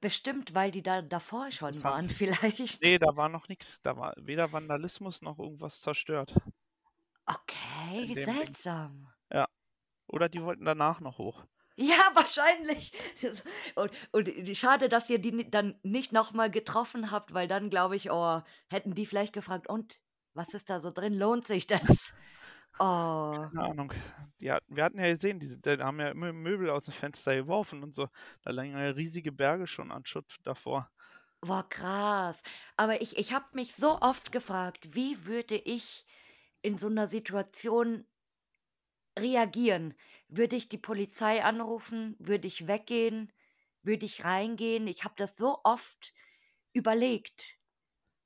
[0.00, 2.82] bestimmt, weil die da davor schon waren, vielleicht.
[2.82, 3.80] Nee, da war noch nichts.
[3.82, 6.34] Da war weder Vandalismus noch irgendwas zerstört.
[7.34, 8.24] Okay, Ding.
[8.24, 9.06] seltsam.
[10.12, 11.44] Oder die wollten danach noch hoch.
[11.76, 12.92] Ja, wahrscheinlich.
[13.76, 17.94] Und, und die- schade, dass ihr die dann nicht nochmal getroffen habt, weil dann glaube
[17.94, 20.00] ich, oh, hätten die vielleicht gefragt, und
[20.34, 21.14] was ist da so drin?
[21.16, 21.80] Lohnt sich das?
[22.82, 23.92] Oh, Keine Ahnung.
[24.38, 27.36] Die hatten, wir hatten ja gesehen, die, die haben ja immer Möbel aus dem Fenster
[27.36, 28.08] geworfen und so.
[28.42, 30.90] Da lagen ja riesige Berge schon an Schutt davor.
[31.42, 32.40] war krass.
[32.78, 36.06] Aber ich, ich habe mich so oft gefragt, wie würde ich
[36.62, 38.06] in so einer Situation
[39.18, 39.94] reagieren?
[40.28, 42.16] Würde ich die Polizei anrufen?
[42.18, 43.32] Würde ich weggehen?
[43.82, 44.86] Würde ich reingehen?
[44.88, 46.12] Ich habe das so oft
[46.72, 47.58] überlegt.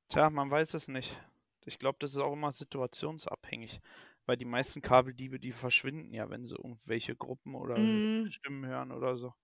[0.09, 1.21] Tja, man weiß es nicht.
[1.67, 3.81] Ich glaube, das ist auch immer situationsabhängig.
[4.27, 8.29] Weil die meisten Kabeldiebe, die verschwinden ja, wenn sie irgendwelche Gruppen oder Mm.
[8.29, 9.35] Stimmen hören oder so.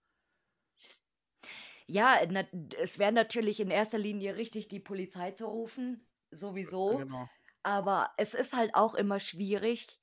[1.87, 2.45] Ja, na,
[2.79, 7.07] es wäre natürlich in erster Linie richtig, die Polizei zu rufen, sowieso.
[7.07, 7.29] Genau.
[7.63, 9.99] Aber es ist halt auch immer schwierig,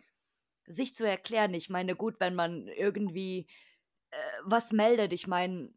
[0.65, 1.53] sich zu erklären.
[1.53, 3.47] Ich meine, gut, wenn man irgendwie
[4.11, 5.73] äh, was meldet, ich meine,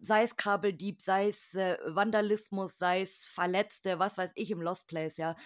[0.00, 4.88] sei es Kabeldieb, sei es äh, Vandalismus, sei es Verletzte, was weiß ich im Lost
[4.88, 5.36] Place, ja,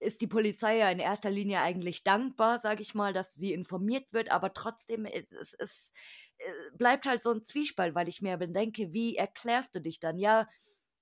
[0.00, 4.12] ist die Polizei ja in erster Linie eigentlich dankbar, sage ich mal, dass sie informiert
[4.12, 5.92] wird, aber trotzdem, äh, es, es
[6.38, 6.44] äh,
[6.76, 10.18] bleibt halt so ein Zwiespalt, weil ich mir bedenke, wie erklärst du dich dann?
[10.18, 10.48] Ja,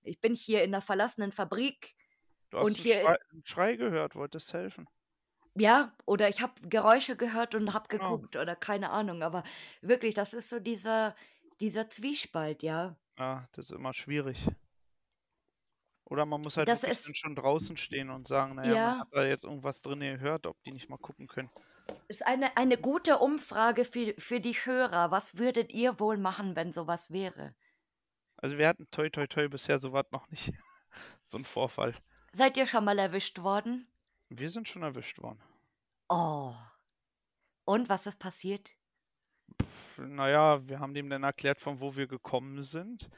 [0.02, 1.94] ich bin hier in einer verlassenen Fabrik,
[2.50, 4.88] Du hast Und einen, hier- Schrei, einen Schrei gehört, wolltest helfen.
[5.54, 8.16] Ja, oder ich habe Geräusche gehört und habe Genau.
[8.16, 9.42] geguckt oder keine Ahnung, aber
[9.82, 11.14] wirklich, das ist so dieser
[11.60, 12.96] dieser Zwiespalt, ja.
[13.18, 14.46] Ja, das ist immer schwierig.
[16.04, 18.88] Oder man muss halt Das ist- schon draußen stehen und sagen, naja, Ja.
[18.90, 21.50] man hat da jetzt irgendwas drin gehört, ob die nicht mal gucken können.
[22.08, 25.10] Ist eine eine gute Umfrage für für die Hörer.
[25.10, 27.54] Was würdet ihr wohl machen, wenn sowas wäre?
[28.36, 30.52] Also wir hatten toi toi toi bisher sowas noch nicht.
[31.24, 31.94] so ein Vorfall.
[32.32, 33.86] Seid ihr schon mal erwischt worden?
[34.28, 35.42] Wir sind schon erwischt worden.
[36.08, 36.54] Oh.
[37.64, 38.70] Und was ist passiert?
[39.96, 43.10] Naja, wir haben dem dann erklärt, von wo wir gekommen sind,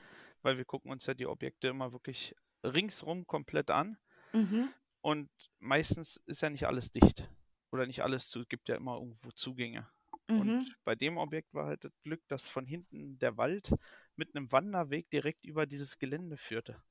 [0.43, 3.99] weil wir gucken uns ja die Objekte immer wirklich ringsrum komplett an.
[4.33, 4.69] Mhm.
[5.01, 7.29] Und meistens ist ja nicht alles dicht.
[7.71, 9.89] Oder nicht alles zu, gibt ja immer irgendwo Zugänge.
[10.29, 10.41] Mhm.
[10.41, 13.75] Und bei dem Objekt war halt das Glück, dass von hinten der Wald
[14.17, 16.83] mit einem Wanderweg direkt über dieses Gelände führte.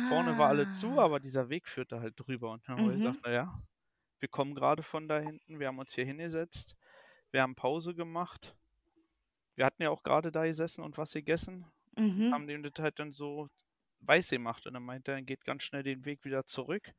[0.00, 1.00] Vorne war alle zu, Ah.
[1.00, 2.50] aber dieser Weg führte halt drüber.
[2.52, 2.94] Und dann haben wir Mhm.
[2.94, 3.62] gesagt, naja,
[4.20, 6.76] wir kommen gerade von da hinten, wir haben uns hier hingesetzt,
[7.32, 8.56] wir haben Pause gemacht.
[9.54, 11.66] Wir hatten ja auch gerade da gesessen und was gegessen,
[11.98, 12.32] Mhm.
[12.32, 13.48] haben dem das halt dann so
[14.00, 14.66] weiß gemacht.
[14.66, 16.92] Und dann meinte er, geht ganz schnell den Weg wieder zurück.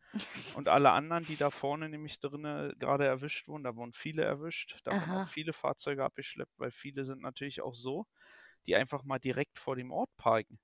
[0.52, 4.80] Und alle anderen, die da vorne nämlich drinnen gerade erwischt wurden, da wurden viele erwischt,
[4.86, 5.16] da wurden Aha.
[5.16, 8.08] auch viele Fahrzeuge abgeschleppt, weil viele sind natürlich auch so,
[8.68, 10.60] die einfach mal direkt vor dem Ort parken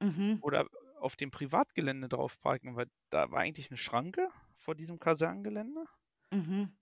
[0.00, 0.42] Mhm.
[0.42, 0.66] oder
[0.98, 5.84] auf dem Privatgelände drauf parken, weil da war eigentlich eine Schranke vor diesem Kasernengelände.
[6.30, 6.76] Mhm.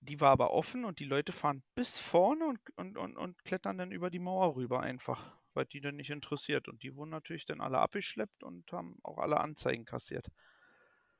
[0.00, 3.78] Die war aber offen und die Leute fahren bis vorne und, und, und, und klettern
[3.78, 6.68] dann über die Mauer rüber einfach, weil die dann nicht interessiert.
[6.68, 10.28] Und die wurden natürlich dann alle abgeschleppt und haben auch alle Anzeigen kassiert.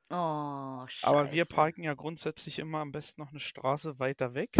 [0.09, 1.07] Oh, Scheiße.
[1.07, 4.55] Aber wir parken ja grundsätzlich immer am besten noch eine Straße weiter weg,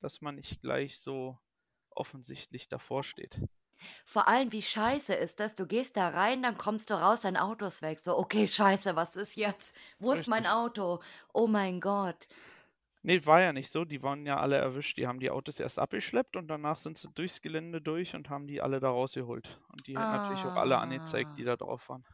[0.00, 1.38] dass man nicht gleich so
[1.90, 3.40] offensichtlich davor steht.
[4.04, 5.54] Vor allem, wie scheiße ist das?
[5.54, 8.00] Du gehst da rein, dann kommst du raus, dein Auto ist weg.
[8.00, 9.76] So, okay, scheiße, was ist jetzt?
[9.98, 10.46] Wo ist mein.
[10.46, 11.00] Auto?
[11.32, 12.28] Oh mein Gott.
[13.02, 13.84] Nee, war ja nicht so.
[13.84, 14.96] Die waren ja alle erwischt.
[14.96, 18.46] Die haben die Autos erst abgeschleppt und danach sind sie durchs Gelände durch und haben
[18.46, 19.60] die alle da rausgeholt.
[19.68, 22.04] Und die haben natürlich auch alle angezeigt, die da drauf waren.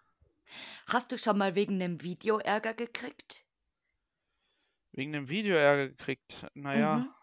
[0.89, 3.45] Hast du schon mal wegen einem Video Ärger gekriegt?
[4.93, 6.47] Wegen dem Video Ärger gekriegt.
[6.55, 7.15] Naja, Mhm.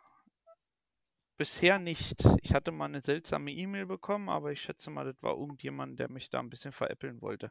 [1.40, 2.24] Bisher nicht.
[2.42, 6.12] Ich hatte mal eine seltsame E-Mail bekommen, aber ich schätze mal, das war irgendjemand, der
[6.12, 7.50] mich da ein bisschen veräppeln wollte.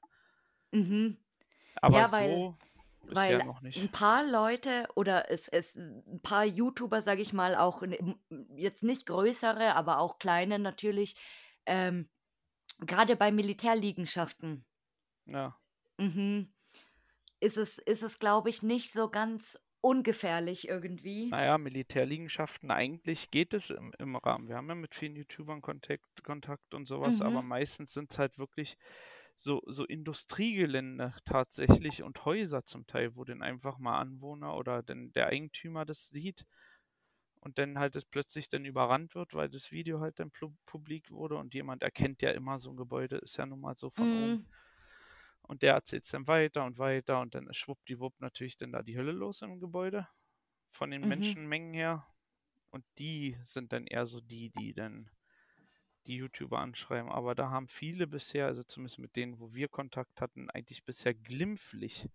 [0.73, 1.17] Mhm.
[1.81, 2.57] Aber Ja, weil- so
[3.05, 3.81] weil bisher noch nicht.
[3.81, 7.83] Ein paar Leute oder es, es ein paar YouTuber, sage ich mal, auch
[8.55, 11.17] jetzt nicht größere, aber auch kleine natürlich,
[11.65, 12.09] ähm,
[12.81, 14.67] gerade bei Militärliegenschaften,
[15.25, 15.57] Ja.
[15.97, 16.53] mhm,
[17.41, 21.31] ist es, ist es glaube ich, nicht so ganz ungefährlich irgendwie.
[21.31, 24.49] Naja, Militärliegenschaften, eigentlich geht es im, im Rahmen.
[24.49, 27.43] Wir haben ja mit vielen YouTubern Kontakt, Kontakt und sowas, aber Mhm.
[27.43, 28.79] meistens sind es halt wirklich
[29.37, 35.13] so, so Industriegelände tatsächlich und Häuser zum Teil, wo dann einfach mal Anwohner oder denn
[35.13, 36.47] der Eigentümer das sieht
[37.41, 40.33] und dann halt es plötzlich dann überrannt wird, weil das Video halt dann
[40.67, 43.91] publik wurde und jemand erkennt ja immer so ein Gebäude, ist ja nun mal so
[43.91, 44.49] von oben.
[45.49, 48.83] Und der erzählt es dann weiter und weiter und dann ist schwuppdiwupp natürlich dann da
[48.85, 50.09] die Hölle los im Gebäude.
[50.73, 51.09] Von den Mhm.
[51.09, 52.07] Menschenmengen her.
[52.71, 55.11] Und die sind dann eher so die, die dann
[56.07, 57.11] die YouTuber anschreiben.
[57.11, 61.15] Aber da haben viele bisher, also zumindest mit denen, wo wir Kontakt hatten, eigentlich bisher
[61.15, 62.09] glimpflich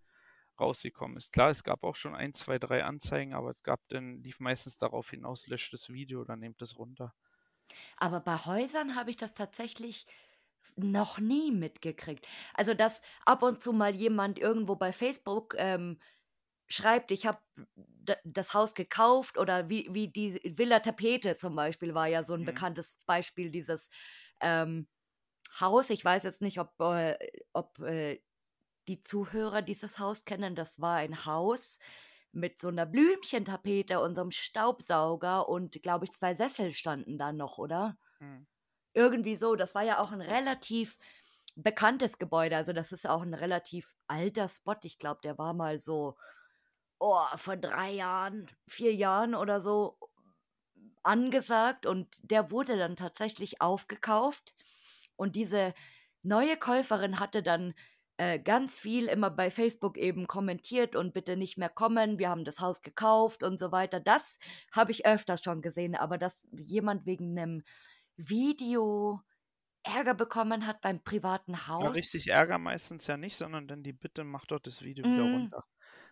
[0.59, 1.33] rausgekommen ist.
[1.33, 4.77] Klar, es gab auch schon ein, zwei, drei Anzeigen, aber es gab dann, lief meistens
[4.77, 7.13] darauf hinaus, löscht das Video oder nehmt es runter.
[7.97, 10.05] Aber bei Häusern habe ich das tatsächlich
[10.75, 12.27] noch nie mitgekriegt.
[12.53, 15.99] Also, dass ab und zu mal jemand irgendwo bei Facebook ähm,
[16.69, 17.39] schreibt, ich habe
[18.23, 22.43] das Haus gekauft oder wie, wie die Villa Tapete zum Beispiel war ja so ein
[22.43, 22.45] Mhm.
[22.45, 23.89] bekanntes Beispiel dieses
[24.41, 24.87] ähm,
[25.59, 25.89] Haus.
[25.89, 27.17] Ich weiß jetzt nicht, ob, äh,
[27.53, 28.21] ob äh,
[28.87, 30.55] die Zuhörer dieses Haus kennen.
[30.55, 31.79] Das war ein Haus
[32.31, 37.33] mit so einer Blümchentapete und so einem Staubsauger und glaube ich zwei Sessel standen da
[37.33, 37.97] noch, oder?
[38.19, 38.43] Hm.
[38.93, 39.55] Irgendwie so.
[39.55, 40.97] Das war ja auch ein relativ
[41.55, 42.57] bekanntes Gebäude.
[42.57, 44.75] Also das ist auch ein relativ alter Spot.
[44.83, 46.17] Ich glaube, der war mal so
[46.99, 49.97] oh, vor drei Jahren, vier Jahren oder so
[51.03, 54.55] angesagt und der wurde dann tatsächlich aufgekauft.
[55.15, 55.73] Und diese
[56.23, 57.73] neue Käuferin hatte dann
[58.17, 62.45] äh, ganz viel immer bei Facebook eben kommentiert und bitte nicht mehr kommen, wir haben
[62.45, 63.99] das Haus gekauft und so weiter.
[63.99, 64.39] Das
[64.71, 67.63] habe ich öfters schon gesehen, aber dass jemand wegen einem
[68.17, 69.21] Video
[69.83, 71.89] Ärger bekommen hat beim privaten Ja, Haus.
[71.89, 75.23] richtig Ärger meistens ja nicht, sondern dann die Bitte, mach doch das Video wieder Mm,
[75.23, 75.63] runter.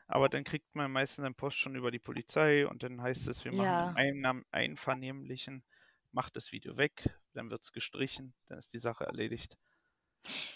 [0.08, 3.46] Aber dann kriegt man meistens den Post schon über die Polizei und dann heißt es,
[3.46, 3.96] wir machen ja.
[3.96, 5.64] Einnahme- Einvernehmlichen,
[6.12, 9.58] macht das Video weg, dann wird es gestrichen, dann ist die Sache erledigt.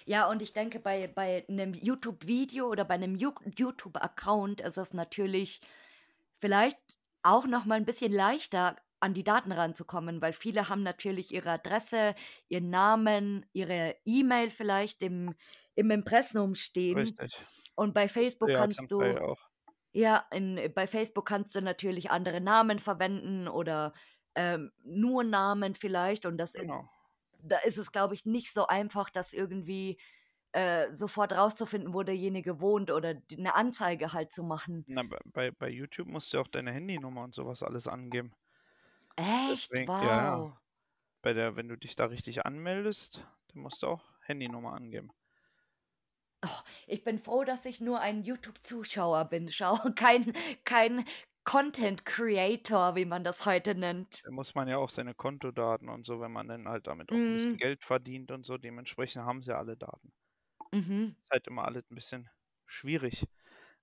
[0.05, 5.61] Ja, und ich denke, bei, bei einem YouTube-Video oder bei einem YouTube-Account ist es natürlich
[6.37, 11.31] vielleicht auch noch mal ein bisschen leichter, an die Daten ranzukommen, weil viele haben natürlich
[11.33, 12.15] ihre Adresse,
[12.49, 15.35] ihren Namen, ihre E-Mail vielleicht im,
[15.75, 16.97] im Impressum stehen.
[16.97, 17.39] Richtig.
[17.75, 19.39] Und bei Facebook ja kannst du, auch.
[19.93, 23.93] ja, in, bei Facebook kannst du natürlich andere Namen verwenden oder
[24.35, 26.25] ähm, nur Namen vielleicht.
[26.25, 26.89] Und das, Genau.
[27.39, 29.97] da ist es, glaube ich, nicht so einfach, das irgendwie
[30.53, 34.85] äh, sofort rauszufinden, wo derjenige wohnt oder eine Anzeige halt zu machen.
[34.87, 38.31] Na, bei- bei, bei YouTube musst du auch deine Handynummer und sowas alles angeben.
[39.17, 39.71] Echt?
[39.71, 40.43] Deswegen, ja, ja.
[40.43, 40.57] Wow.
[41.21, 45.11] Bei der, wenn du dich da richtig anmeldest, dann musst du auch Handynummer angeben.
[46.43, 46.49] Oh,
[46.87, 49.49] ich bin froh, dass ich nur ein YouTube-Zuschauer bin.
[49.51, 51.05] Schau, kein, kein
[51.43, 54.23] Content Creator, wie man das heute nennt.
[54.23, 57.25] Da muss man ja auch seine Kontodaten und so, wenn man dann halt damit auch
[57.27, 60.11] ein bisschen Mm, Geld verdient und so, dementsprechend haben sie alle Daten.
[60.73, 61.15] mhm.
[61.23, 62.29] Ist halt immer alles ein bisschen
[62.65, 63.25] schwierig.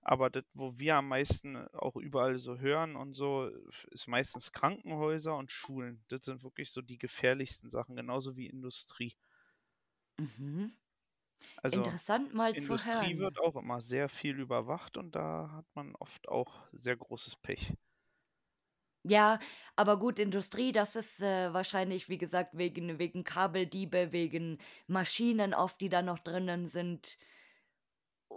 [0.02, 3.50] Aber das, wo wir am meisten auch überall so hören und so,
[3.90, 6.04] ist meistens Krankenhäuser und Schulen.
[6.08, 9.14] Das sind wirklich so die gefährlichsten Sachen, genauso wie Industrie.
[10.18, 10.72] Mhm.
[11.56, 13.18] Also Interessant mal zu Industrie hören.
[13.18, 17.74] wird auch immer sehr viel überwacht und da hat man oft auch sehr großes Pech.
[19.04, 19.40] Ja,
[19.74, 25.80] aber gut, Industrie, das ist äh, wahrscheinlich, wie gesagt, wegen, wegen Kabeldiebe, wegen Maschinen oft,
[25.80, 27.18] die da noch drinnen sind.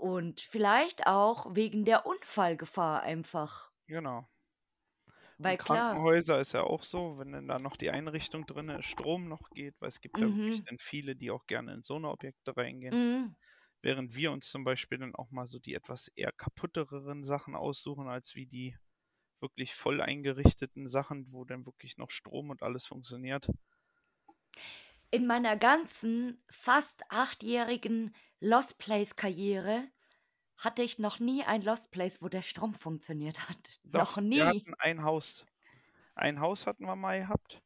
[0.02, 3.72] Und vielleicht auch wegen der Unfallgefahr einfach.
[3.88, 4.28] Genau.
[5.38, 8.86] Weil klar, Krankenhäuser ist ja auch so, wenn dann da noch die Einrichtung drin ist,
[8.88, 11.84] Strom noch geht, weil es gibt ja wirklich mhm, dann viele, die auch gerne in
[11.84, 12.92] so eine Objekte reingehen.
[12.92, 13.36] mhm.
[13.82, 18.10] Während wir uns zum Beispiel dann auch mal so die etwas eher kaputtereren Sachen aussuchen,
[18.10, 18.78] als wie die
[19.42, 23.50] wirklich voll eingerichteten Sachen, wo dann wirklich noch Strom und alles funktioniert.
[25.12, 29.88] In meiner ganzen fast achtjährigen Lost Place-Karriere
[30.58, 33.80] hatte ich noch nie ein Lost Place, wo der Strom funktioniert hat.
[33.84, 34.42] Doch, Noch wir nie.
[34.46, 35.46] hatten ein Haus.
[36.16, 37.62] Ein Haus hatten wir mal gehabt,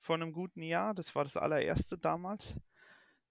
[0.00, 0.94] vor einem guten Jahr.
[0.94, 2.56] Das war das allererste damals.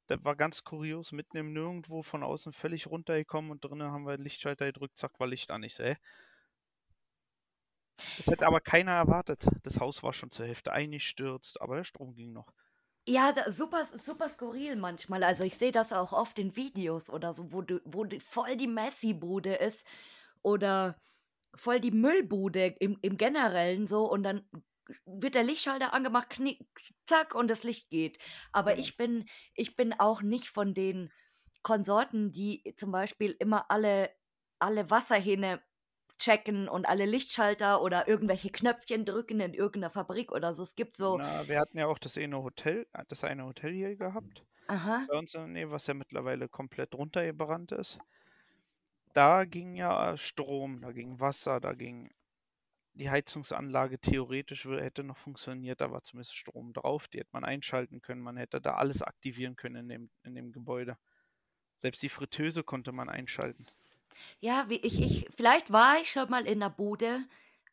[0.07, 4.17] Das war ganz kurios, mitten im Nirgendwo von außen völlig runtergekommen und drinnen haben wir
[4.17, 5.63] den Lichtschalter gedrückt, zack, war Licht an.
[5.63, 5.97] Ich so, hä?
[8.15, 9.45] Das hätte aber keiner erwartet.
[9.63, 12.53] Das Haus war schon zur Hälfte eingestürzt, aber der Strom ging noch.
[13.07, 15.23] Ja, da, super, super skurril manchmal.
[15.23, 18.55] Also ich sehe das auch oft in Videos oder so, wo, du, wo die, voll
[18.57, 19.85] die Messi-Bude ist
[20.43, 20.97] oder
[21.55, 24.47] voll die Müllbude im, im Generellen so und dann
[25.05, 26.59] wird der Lichtschalter angemacht, knick,
[27.07, 28.19] zack und das Licht geht.
[28.51, 31.11] Aber ich bin, ich bin auch nicht von den
[31.63, 34.11] Konsorten, die zum Beispiel immer alle,
[34.59, 35.61] alle Wasserhähne
[36.21, 40.63] checken und alle Lichtschalter oder irgendwelche Knöpfchen drücken in irgendeiner Fabrik oder so.
[40.63, 43.73] Es gibt so, Na, wir hatten ja auch das eine Hotel, äh, das eine Hotel
[43.73, 47.99] hier gehabt, aha, bei uns in der Nähe, was ja mittlerweile komplett runtergebrannt ist.
[49.13, 52.09] Da ging ja Strom, da ging Wasser, da ging
[52.93, 58.01] die Heizungsanlage theoretisch hätte noch funktioniert, da war zumindest Strom drauf, die hätte man einschalten
[58.01, 60.97] können, man hätte da alles aktivieren können in dem, in dem Gebäude.
[61.77, 63.65] Selbst die Fritteuse konnte man einschalten.
[64.39, 67.25] Ja, wie ich, ich, vielleicht war ich schon mal in der Bude,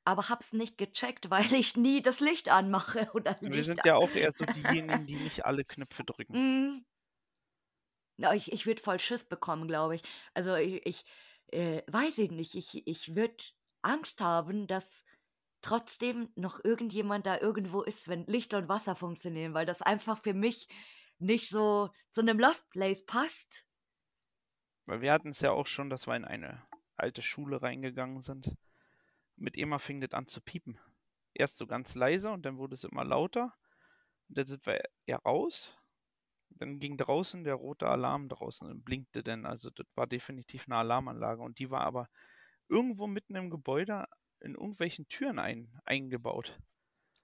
[0.04, 3.96] aber hab's nicht gecheckt, weil ich nie das Licht anmache oder Wir Licht sind ja
[3.96, 6.84] auch eher so diejenigen, die nicht alle Knöpfe drücken.
[8.20, 8.34] Mm.
[8.34, 10.02] Ich, ich würde voll Schiss bekommen, glaube ich.
[10.34, 11.04] Also ich, ich
[11.52, 12.56] äh, weiß ich nicht.
[12.56, 13.36] Ich, ich würde
[13.82, 15.04] Angst haben, dass
[15.62, 20.34] trotzdem noch irgendjemand da irgendwo ist, wenn Licht und Wasser funktionieren, weil das einfach für
[20.34, 20.68] mich
[21.18, 23.67] nicht so zu einem Lost Place passt.
[24.88, 28.56] Weil wir hatten es ja auch schon, dass wir in eine alte Schule reingegangen sind.
[29.36, 30.80] Mit immer fing das an zu piepen.
[31.34, 33.54] Erst so ganz leise und dann wurde es immer lauter.
[34.28, 35.76] Und dann sind wir ja raus.
[36.48, 39.44] Dann ging draußen der rote Alarm draußen und blinkte dann.
[39.44, 41.42] Also das war definitiv eine Alarmanlage.
[41.42, 42.08] Und die war aber
[42.66, 44.06] irgendwo mitten im Gebäude
[44.40, 46.58] in irgendwelchen Türen ein, eingebaut.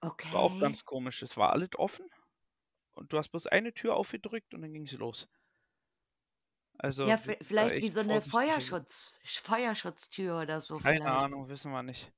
[0.01, 0.31] Okay.
[0.33, 1.23] War auch ganz komisch.
[1.23, 2.07] Es war alles offen.
[2.91, 5.27] Und du hast bloß eine Tür aufgedrückt und dann ging es los.
[6.77, 8.21] Also, Ja, da vielleicht wie so eine.
[8.21, 11.21] Feuerschutz, Feuerschutztür oder so Keine vielleicht.
[11.21, 12.13] Ahnung, wissen wir nicht.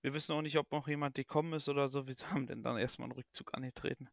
[0.00, 2.06] Wir wissen auch nicht, ob noch jemand gekommen ist oder so.
[2.06, 4.08] Wir haben denn dann erstmal einen Rückzug angetreten.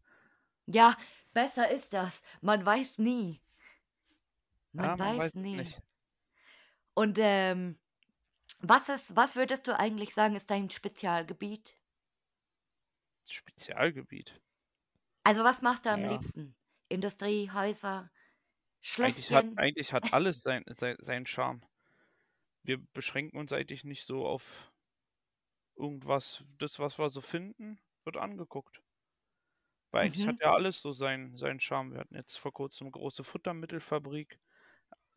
[0.68, 0.96] Ja,
[1.34, 2.22] besser ist das.
[2.42, 3.42] Man weiß nie.
[4.74, 5.56] Man ja, man weiß weiß nie.
[5.56, 5.80] nicht.
[6.94, 7.80] Und ähm,
[8.60, 11.78] was ist, was würdest du eigentlich sagen, ist dein Spezialgebiet?
[13.30, 14.42] Spezialgebiet.
[15.24, 16.10] Also was machst du am Ja.
[16.10, 16.56] liebsten?
[16.90, 18.12] Industrie, Häuser,
[19.02, 21.62] Eigentlich hat, eigentlich hat alles sein, sein, seinen Charme.
[22.64, 24.72] Wir beschränken uns eigentlich nicht so auf
[25.76, 26.44] irgendwas.
[26.60, 28.84] Das, was wir so finden, wird angeguckt.
[29.92, 30.28] Weil eigentlich Mhm.
[30.28, 31.92] hat ja alles so seinen, seinen Charme.
[31.94, 34.40] Wir hatten jetzt vor kurzem eine große Futtermittelfabrik.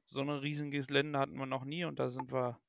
[0.07, 2.61] So ein riesiges Gelände hatten wir noch nie und da sind wir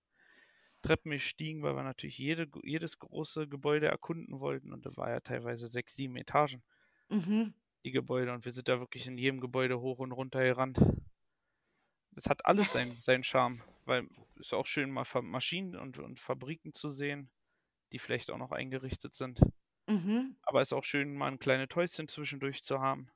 [0.84, 5.19] Treppen gestiegen, weil wir natürlich jede, jedes große Gebäude erkunden wollten und da war ja
[5.21, 6.63] teilweise sechs, sieben Etagen,
[7.10, 7.53] Mhm.
[7.84, 10.80] Die Gebäude und wir sind da wirklich in jedem Gebäude hoch und runter gerannt.
[12.12, 16.19] Das hat alles seinen, seinen Charme, weil es ist auch schön, mal Maschinen und, und
[16.19, 17.30] Fabriken zu sehen,
[17.91, 19.39] die vielleicht auch noch eingerichtet sind.
[19.88, 20.38] Mhm.
[20.43, 23.10] Aber es ist auch schön, mal ein kleines Häuschen zwischendurch zu haben,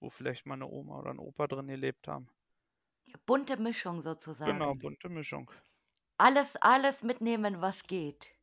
[0.00, 2.28] wo vielleicht mal eine Oma oder ein Opa drin gelebt haben.
[3.24, 4.78] Bunte Mischung Genau, sozusagen.
[4.78, 5.50] bunte Mischung.
[6.18, 8.34] Alles, alles mitnehmen, was geht.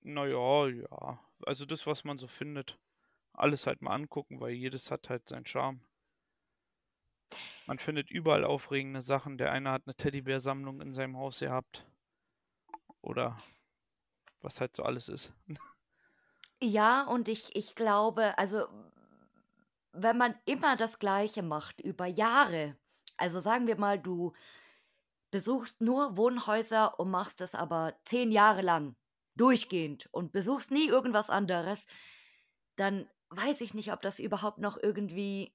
[0.00, 1.20] Naja, ja.
[1.44, 2.78] Also das, was man so findet.
[3.38, 5.80] Alles halt mal angucken, weil jedes hat halt seinen Charme.
[7.66, 9.38] Man findet überall aufregende Sachen.
[9.38, 11.86] Der eine hat eine Teddybär-Sammlung in seinem Haus gehabt.
[13.00, 13.36] Oder
[14.40, 15.32] was halt so alles ist.
[16.60, 18.66] Ja, und ich, ich glaube, also
[19.92, 22.76] wenn man immer das Gleiche macht über Jahre,
[23.16, 24.32] also sagen wir mal, du
[25.30, 28.96] besuchst nur Wohnhäuser und machst es aber zehn Jahre lang
[29.36, 31.86] durchgehend und besuchst nie irgendwas anderes,
[32.74, 35.52] dann weiß ich nicht, ob das überhaupt noch irgendwie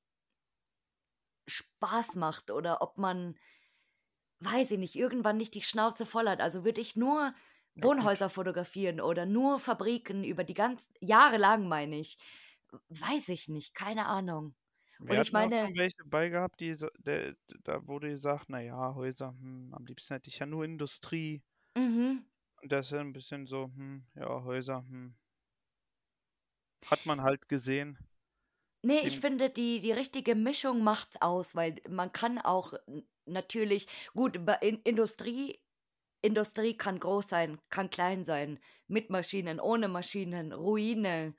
[1.48, 3.38] Spaß macht oder ob man,
[4.40, 6.42] weiß ich nicht, irgendwann nicht die Schnauze voll hat.
[6.42, 7.34] Also würde ich nur.
[7.76, 12.18] Wohnhäuser fotografieren oder nur Fabriken über die ganz Jahre lang, meine ich.
[12.90, 14.56] Weiß ich nicht, keine Ahnung.
[15.00, 18.94] Wir Und ich auch meine, schon welche bei gehabt, die, der, da wurde gesagt, naja,
[18.96, 21.42] Häuser, hm, am liebsten hätte ich ja nur Industrie.
[21.76, 22.26] mhm.
[22.62, 25.16] Und das ist ja ein bisschen so, hm, ja, Häuser, hm.
[26.90, 27.98] Hat man halt gesehen.
[28.86, 32.74] Nee, ich finde, die, die richtige Mischung macht's aus, weil man kann auch
[33.26, 35.60] natürlich, gut, bei in Industrie,
[36.22, 41.34] Industrie kann groß sein, kann klein sein, mit Maschinen, ohne Maschinen, Ruine,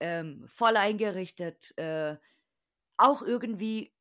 [0.00, 2.16] ähm, voll eingerichtet, äh,
[2.96, 3.92] auch irgendwie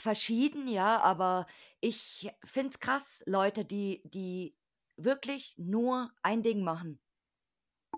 [0.00, 1.46] verschieden, ja, aber
[1.80, 4.56] ich find's krass, Leute, die, die
[4.96, 7.00] wirklich nur ein Ding machen.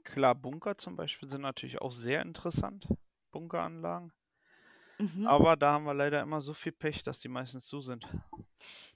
[0.05, 2.87] Klar, Bunker zum Beispiel sind natürlich auch sehr interessant.
[3.33, 4.13] Bunkeranlagen.
[4.99, 5.27] Mhm.
[5.27, 8.07] Aber da haben wir leider immer so viel Pech, dass die meistens zu sind.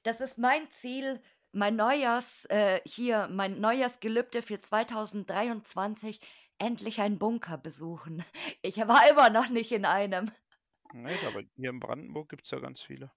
[0.03, 1.21] Das ist mein Ziel,
[1.53, 6.21] mein Neujahrs, äh, hier, mein Neujahrsgelübde für 2023,
[6.59, 8.25] endlich einen Bunker besuchen.
[8.63, 10.31] Ich war immer noch nicht in einem.
[10.93, 13.11] Nee, aber hier in Brandenburg gibt es ja ganz viele.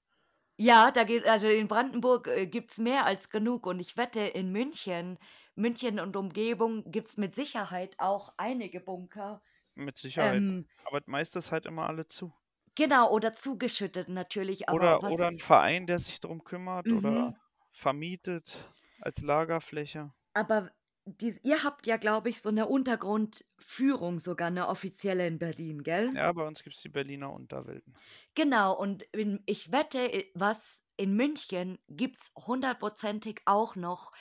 [0.59, 4.51] Ja, da geht, also in Brandenburg äh, gibt's mehr als genug und ich wette, in
[4.51, 5.19] München,
[5.55, 9.41] München und Umgebung gibt's mit Sicherheit auch einige Bunker.
[9.75, 10.43] Mit Sicherheit.
[10.43, 12.33] Ähm, Aber meistens halt immer alle zu.
[12.75, 17.33] genau, oder zugeschüttet natürlich, aber Oder, oder ein was, Verein, der sich darum kümmert oder
[17.33, 17.35] mhm.
[17.71, 20.13] vermietet als Lagerfläche.
[20.33, 20.71] Aber
[21.08, 26.13] die, ihr habt ja, glaube ich, so eine Untergrundführung, sogar eine offizielle in Berlin, gell?
[26.13, 27.97] Ja, bei uns gibt es die Berliner Unterwelten.
[28.35, 34.12] Genau, und in, ich wette, was in München gibt's hundertprozentig auch noch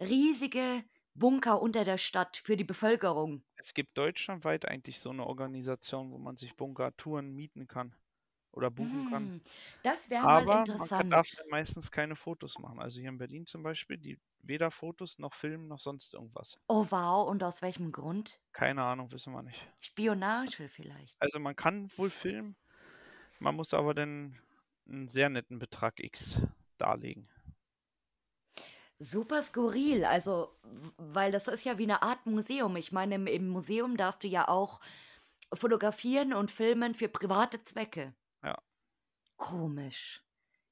[0.00, 3.44] riesige Bunker unter der Stadt für die Bevölkerung.
[3.56, 7.96] Es gibt deutschlandweit eigentlich so eine Organisation, wo man sich Bunkertouren mieten kann.
[8.52, 9.32] oder buchen kann.
[9.32, 9.42] Hm,
[9.82, 11.38] das wäre mal Aber man kann, darf interessant.
[11.50, 12.80] meistens keine Fotos machen.
[12.80, 16.58] Also hier in Berlin zum Beispiel, die weder Fotos noch Filmen noch sonst irgendwas.
[16.70, 18.38] Oh wow, und aus welchem Grund?
[18.54, 19.68] Keine Ahnung, wissen wir nicht.
[19.80, 21.18] Spionage vielleicht.
[21.20, 22.56] Also man kann wohl filmen,
[23.40, 24.38] man muss aber dann
[24.88, 26.40] einen sehr netten Betrag X
[26.78, 27.28] darlegen.
[29.00, 30.56] Super skurril, also,
[30.98, 32.76] weil das ist ja wie 'ne Art Museum.
[32.76, 34.80] Ich meine, im im Museum darfst du ja auch
[35.52, 38.14] fotografieren und filmen für private Zwecke.
[38.42, 38.56] Ja.
[39.38, 40.22] Komisch.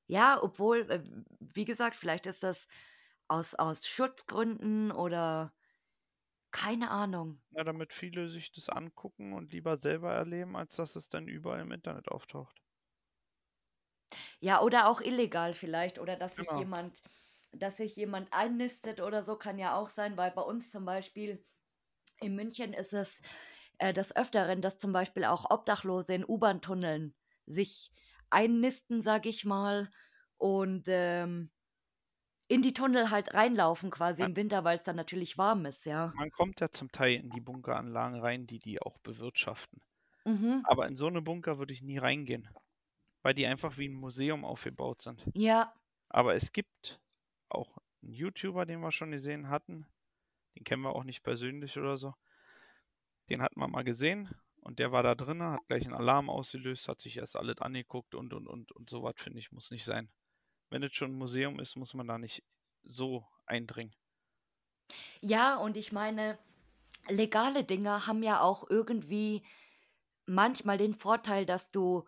[0.07, 1.03] Ja, obwohl, äh,
[1.41, 2.69] wie gesagt, vielleicht ist das
[3.33, 5.55] aus aus Schutzgründen oder
[6.53, 7.43] keine Ahnung.
[7.51, 11.61] Ja, damit viele sich das angucken und lieber selber erleben, als dass es dann überall
[11.61, 12.61] im Internet auftaucht.
[14.41, 16.55] Ja, oder auch illegal vielleicht oder dass sich Genau.
[16.55, 17.03] jemand
[17.55, 21.45] dass sich jemand einnistet oder so, kann ja auch sein, weil bei uns zum Beispiel
[22.21, 23.23] in München ist es,
[23.79, 27.15] äh, des Öfteren, dass zum Beispiel auch Obdachlose in U-Bahn-Tunneln
[27.47, 27.93] sich
[28.31, 29.91] einnisten, sage ich mal,
[30.39, 31.53] und, ähm,
[32.53, 36.15] in die Tunnel halt reinlaufen quasi im Winter, weil's dann natürlich warm ist, ja.
[36.15, 39.83] man kommt ja zum Teil in die Bunkeranlagen rein, die die auch bewirtschaften.
[40.27, 40.65] Mhm.
[40.65, 42.49] Aber in so 'ne Bunker würde ich nie reingehen,
[43.23, 45.25] weil die einfach wie 'n Museum aufgebaut sind.
[45.35, 45.75] Ja.
[46.11, 47.01] Aber es gibt
[47.51, 49.87] auch 'n YouTuber, den wir schon gesehen hatten,
[50.57, 52.15] den kennen wir auch nicht persönlich oder so.
[53.31, 54.29] Den hatten wir mal gesehen
[54.61, 58.15] und der war da drinnen, hat gleich 'n Alarm ausgelöst, hat sich erst alles angeguckt
[58.15, 58.73] und, und, und.
[58.73, 60.11] Und so was, finde ich, muss nicht sein.
[60.73, 62.45] Wenn es schon 'n Museum ist, muss man da nicht
[62.83, 63.95] so eindringen.
[65.25, 66.37] Ja, und ich meine,
[67.09, 69.45] legale Dinge haben ja auch irgendwie
[70.27, 72.07] manchmal den Vorteil, dass du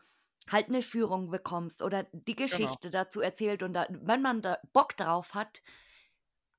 [0.50, 2.76] halt 'ne Führung bekommst oder die Genau.
[2.76, 5.62] Geschichte dazu erzählt und da wenn man da Bock drauf hat,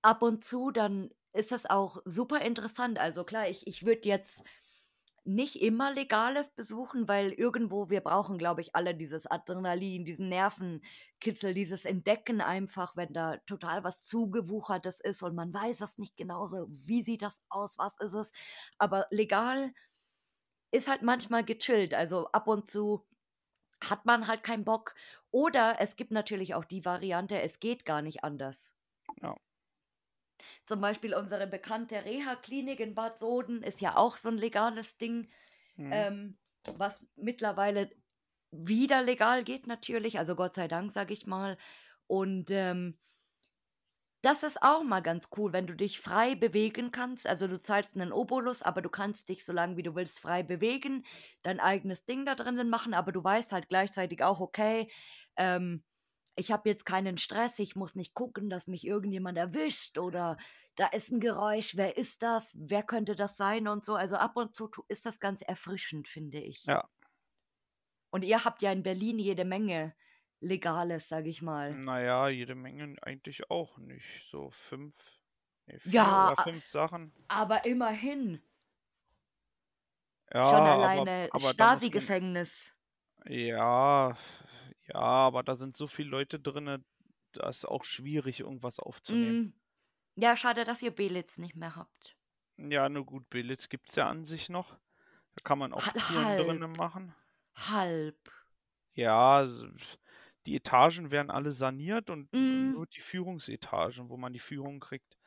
[0.03, 2.99] ab und zu, dann ist das auch super interessant.
[2.99, 4.45] Also klar, ich ich würde jetzt
[5.26, 11.53] nicht immer Legales besuchen, weil irgendwo wir brauchen, glaube ich, alle dieses Adrenalin, diesen Nervenkitzel,
[11.53, 16.45] dieses Entdecken einfach, wenn da total was Zugewuchertes ist und man weiß es nicht genau
[16.47, 17.78] so: „Wie sieht das aus?
[17.78, 18.32] Was ist es?“
[18.78, 19.73] Aber legal
[20.71, 21.93] ist halt manchmal gechillt.
[21.95, 23.07] Also, ab und zu
[23.84, 24.95] hat man halt keinen Bock.
[25.32, 28.76] Oder es gibt natürlich auch die Variante, es geht gar nicht anders.
[30.65, 35.29] Zum Beispiel unsere bekannte Reha-Klinik in Bad Soden ist ja auch so 'n legales Ding,
[35.77, 36.05] Mhm.
[36.05, 37.91] ähm, was mittlerweile
[38.51, 41.57] wieder legal geht natürlich, also Gott sei Dank, sage ich mal.
[42.07, 42.97] Und, ähm
[44.23, 47.27] das ist auch mal ganz cool, wenn du dich frei bewegen kannst.
[47.27, 50.41] Also, du zahlst 'nen Obolus, aber du kannst dich so lang wie du willst frei
[50.43, 51.05] bewegen,
[51.43, 54.89] dein eigenes Ding da drinnen machen, aber du weißt halt gleichzeitig auch: „Okay,
[55.37, 55.83] ähm,
[56.36, 60.38] ich habe jetzt keinen Stress, ich muss nicht gucken, dass mich irgendjemand erwischt oder
[60.75, 61.75] da ist 'n Geräusch.
[61.77, 62.51] Wer ist das?
[62.55, 63.95] Wer könnte das sein?“ Und so.
[63.95, 66.67] Also, ab und zu ist das ganz erfrischend, finde ich.
[66.67, 66.89] Ja.
[68.13, 69.95] Und ihr habt ja in Berlin jede Menge
[70.39, 71.79] Legales, sage ich mal.
[71.88, 74.27] Na ja, jede Menge eigentlich auch nicht.
[74.29, 74.95] So 5,
[75.67, 77.13] ne, 4 Ja, oder 5 Sachen.
[77.29, 78.41] aber immerhin.
[80.33, 82.71] Ja, Schon alleine Stasi-Gefängnis.
[83.25, 84.15] Ja,
[84.88, 86.86] ja, aber da sind so viel Leute drinnen,
[87.33, 89.41] da ist auch schwierig, irgendwas aufzunehmen.
[89.43, 89.53] Mhm.
[90.15, 92.17] Ja, schade, dass ihr Belitz nicht mehr habt.
[92.57, 94.77] Ja, nur gut, Belitz gibt's ja an sich noch.
[95.36, 96.38] Da kann man auch Touren halb.
[96.38, 97.15] drinnen machen.
[97.55, 98.29] Halb.
[98.93, 99.47] Ja,
[100.45, 102.71] die Etagen werden alle saniert und Mhm.
[102.71, 105.17] nur die Führungsetagen, wo man die Führung kriegt,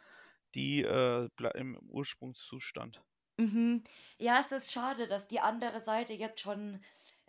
[0.55, 3.03] die, äh, im Ursprungszustand.
[3.41, 3.85] Mhm.
[4.19, 6.83] Ja, es ist schade, dass die andere Seite jetzt schon,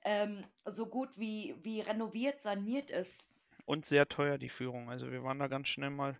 [0.03, 3.29] ähm, so gut wie wie renoviert, saniert ist.
[3.65, 4.89] Und sehr teuer, die Führung.
[4.89, 6.19] Also, wir waren da ganz schnell mal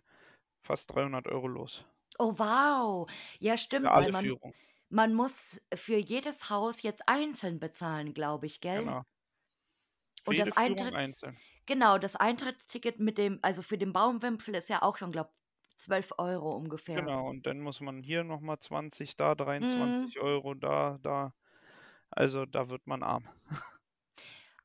[0.62, 1.86] fast 300 € los.
[2.18, 3.06] Oh, wow.
[3.38, 4.54] Ja, Für stimmt, weil alle man Führungen.
[4.90, 8.88] man muss für jedes Haus jetzt einzeln bezahlen, glaube ich, gell?
[8.88, 9.04] Genau.
[10.24, 11.40] Für Und das Führung Eintritts einzeln.
[11.66, 15.32] genau, das Eintrittsticket mit dem also, für den Baumwipfel ist ja auch schon, glaube
[15.76, 17.06] 12 € ungefähr.
[17.06, 20.12] Genau, und dann muss man hier noch mal 20, da Mhm.
[20.16, 21.34] 23 €, da da
[22.10, 23.28] also, da wird man arm.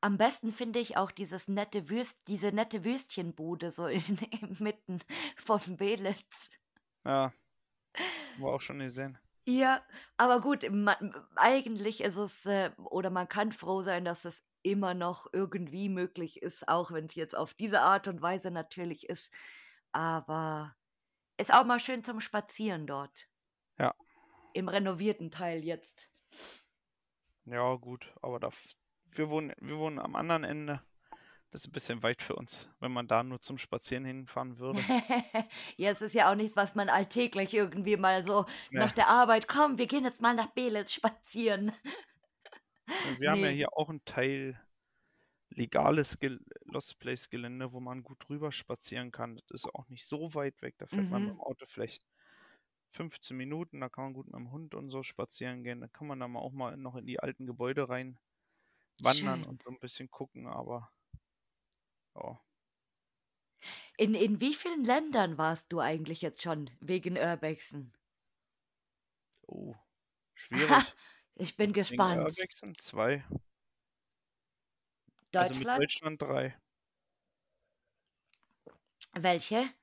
[0.00, 4.00] Am besten finde ich auch dieses nette Würst diese nette Würstchenbude so in
[4.40, 5.00] inmitten
[5.36, 6.50] von Belitz.
[7.04, 7.32] Ja.
[8.34, 9.18] Haben wir auch schon gesehen.
[9.48, 9.80] Ja,
[10.16, 10.96] aber gut, ma
[11.36, 16.42] eigentlich ist es, äh oder man kann froh sein, dass es immer noch irgendwie möglich
[16.42, 19.32] ist, auch wenn's jetzt auf diese Art und Weise natürlich ist.
[19.92, 20.74] Aber
[21.38, 23.28] ist auch mal schön zum Spazieren dort.
[23.78, 23.94] Ja.
[24.52, 26.10] Im renovierten Teil jetzt.
[27.48, 28.50] Ja, gut, aber da
[29.12, 30.82] wir wohnen wir wohnen am anderen Ende.
[31.50, 34.88] Das ist 'n bisschen weit für uns, wenn man da nur zum Spazieren hinfahren würde.
[35.76, 38.92] Ja, es ist ja auch nichts, was man alltäglich irgendwie mal so nach Ne.
[38.92, 41.72] der Arbeit: „Komm, wir gehen jetzt mal nach Belitz spazieren.“
[43.02, 44.60] Und wir haben ja hier auch 'n Teil
[45.50, 49.36] legales Gel Lost Place Gelände, wo man gut drüber spazieren kann.
[49.36, 50.76] Das ist auch nicht so weit weg.
[50.78, 51.36] Da fährt man mit Mhm.
[51.36, 52.04] dem Auto vielleicht
[52.96, 53.80] 15 Minuten.
[53.80, 55.80] Da kann man gut mit dem Hund und so spazieren gehen.
[55.80, 58.18] Da kann man dann mal auch mal noch in die alten Gebäude rein
[59.00, 59.46] wandern Schön.
[59.46, 60.46] und so ein bisschen gucken.
[60.48, 60.90] Aber
[62.14, 62.40] ja,
[63.98, 67.92] In in wie vielen Ländern warst du eigentlich jetzt schon wegen Urbexen?
[69.48, 69.74] oh,
[70.34, 70.94] schwierig.
[71.36, 72.16] Ich bin Wegen gespannt.
[72.16, 73.24] Urbexen zwei.
[75.36, 75.76] Also mit Deutschland?
[75.76, 76.56] Deutschland drei.
[79.18, 79.74] Welche?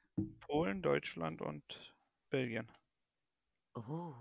[0.42, 1.96] Polen, Deutschland und
[2.30, 2.72] Belgien.
[3.76, 4.14] Oh.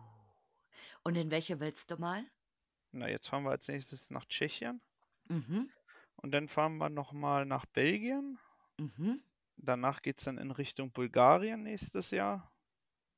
[1.03, 2.25] Und in welche willst du mal?
[2.93, 4.81] Na, jetzt fahren wir als nächstes nach Tschechien.
[5.29, 5.71] Mhm.
[6.17, 8.39] Und dann fahren wir nochmal nach Belgien.
[8.79, 9.23] Mhm.
[9.57, 12.53] Danach geht es dann in Richtung Bulgarien nächstes Jahr.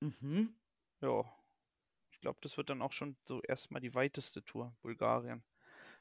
[0.01, 0.55] Mhm.
[1.01, 1.25] Ja,
[2.11, 5.43] ich glaube, das wird dann auch schon so erstmal die weiteste Tour, Bulgarien.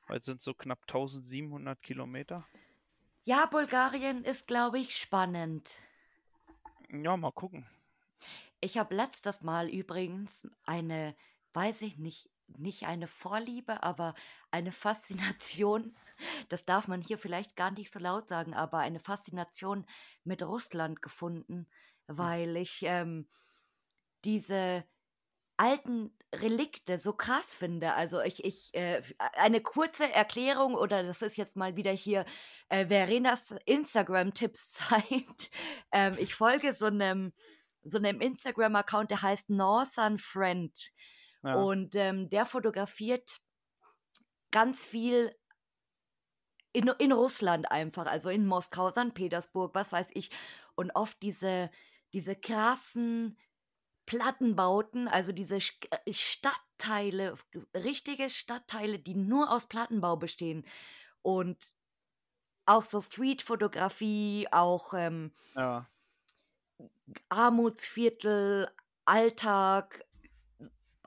[0.08, 2.48] Weil es sind so knapp 1700 Kilometer.
[3.26, 5.72] Ja, Bulgarien ist, glaube ich, spannend.
[6.90, 7.66] Ja, mal gucken.
[8.64, 11.18] Ich habe letztes Mal übrigens eine,
[11.54, 14.14] weiß ich nicht, nicht eine Vorliebe, aber
[14.52, 15.98] eine Faszination,
[16.48, 19.86] das darf man hier vielleicht gar nicht so laut sagen, aber eine Faszination
[20.24, 21.68] mit Russland gefunden,
[22.08, 23.28] weil ich ähm,
[24.24, 24.86] diese
[25.58, 27.94] alten Relikte so krass finde.
[27.96, 29.02] Also ich, ich, äh,
[29.34, 32.26] eine kurze Erklärung oder das ist jetzt mal wieder hier
[32.70, 35.52] äh, Verenas Instagram-Tipps-Zeit.
[35.92, 37.34] ähm, ich folge so einem,
[37.84, 40.92] so einem Instagram-Account, der heißt Northern Friend.
[41.44, 43.42] Ja, Und ähm, der fotografiert
[44.52, 45.36] ganz viel
[46.72, 49.14] in, in Russland einfach, also in Moskau, St.
[49.14, 50.32] Petersburg, was weiß ich.
[50.76, 51.70] Und oft diese,
[52.14, 53.38] diese krassen
[54.06, 57.36] Plattenbauten, also diese äh, Stadtteile,
[57.76, 60.66] richtige Stadtteile, die nur aus Plattenbau bestehen.
[61.22, 61.76] Und
[62.66, 65.88] auch so Streetfotografie, auch ähm, ja,
[67.30, 68.70] Armutsviertel,
[69.06, 70.06] Alltag,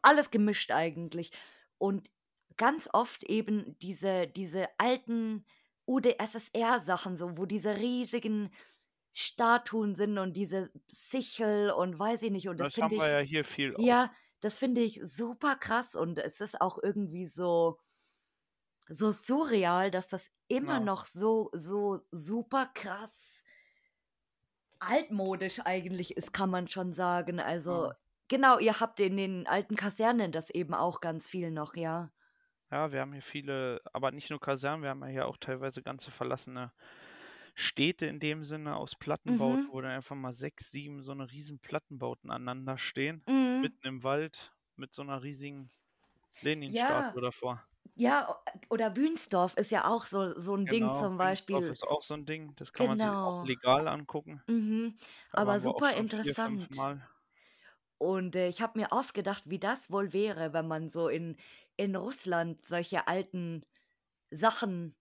[0.03, 1.33] alles gemischt eigentlich.
[1.79, 2.11] Und
[2.57, 5.45] ganz oft eben diese, diese alten
[5.87, 8.51] UdSSR-Sachen, so, wo diese riesigen
[9.13, 12.49] Statuen sind und diese Sichel und weiß ich nicht.
[12.49, 13.97] Und das das haben finde wir ich, ja hier viel auch.
[13.97, 17.79] ja, das finde ich super krass und es ist auch irgendwie so,
[18.89, 20.81] so surreal, dass das immer Ja.
[20.81, 23.45] noch so, so super krass
[24.81, 27.41] altmodisch eigentlich ist, kann man schon sagen.
[27.41, 27.97] Also, Ja.
[28.29, 32.11] genau, ihr habt in den alten Kasernen das eben auch ganz viel noch, ja.
[32.71, 35.83] Ja, wir haben hier viele, aber nicht nur Kasernen, wir haben ja hier auch teilweise
[35.83, 36.73] ganze verlassene
[37.55, 39.73] Städte in dem Sinne aus Plattenbauten, Mhm.
[39.73, 43.77] wo dann einfach mal sechs, sieben so eine riesen Plattenbauten aneinander stehen, Mhm.
[43.77, 45.71] mitten im Wald mit so einer riesigen
[46.67, 47.67] Ja, Lenin-Statue davor.
[47.95, 51.71] Ja, oder Wünsdorf ist ja auch so, so ein Ding Genau, zum Wünsdorf Beispiel.
[51.71, 53.43] ist auch so ein Ding, das kann man sich auch Genau.
[53.43, 54.43] legal angucken.
[54.49, 54.97] Mhm.
[55.33, 56.69] Aber super vier, interessant.
[56.69, 57.09] Mal.
[57.99, 61.37] Und äh, ich habe mir oft gedacht, wie das wohl wäre, wenn man so in,
[61.77, 63.65] in Russland solche alten
[64.31, 64.97] Sachen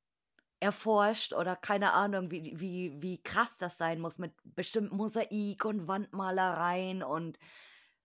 [0.61, 5.87] erforscht oder keine Ahnung, wie, wie, wie krass das sein muss mit bestimmten Mosaik und
[5.87, 7.39] Wandmalereien und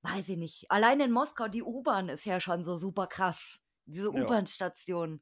[0.02, 0.70] weiß ich nicht.
[0.70, 3.60] Allein in Moskau, die U-Bahn ist ja schon so super krass.
[3.92, 5.20] Diese U-Bahn-Station.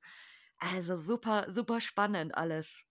[0.58, 2.84] Also super, super spannend alles.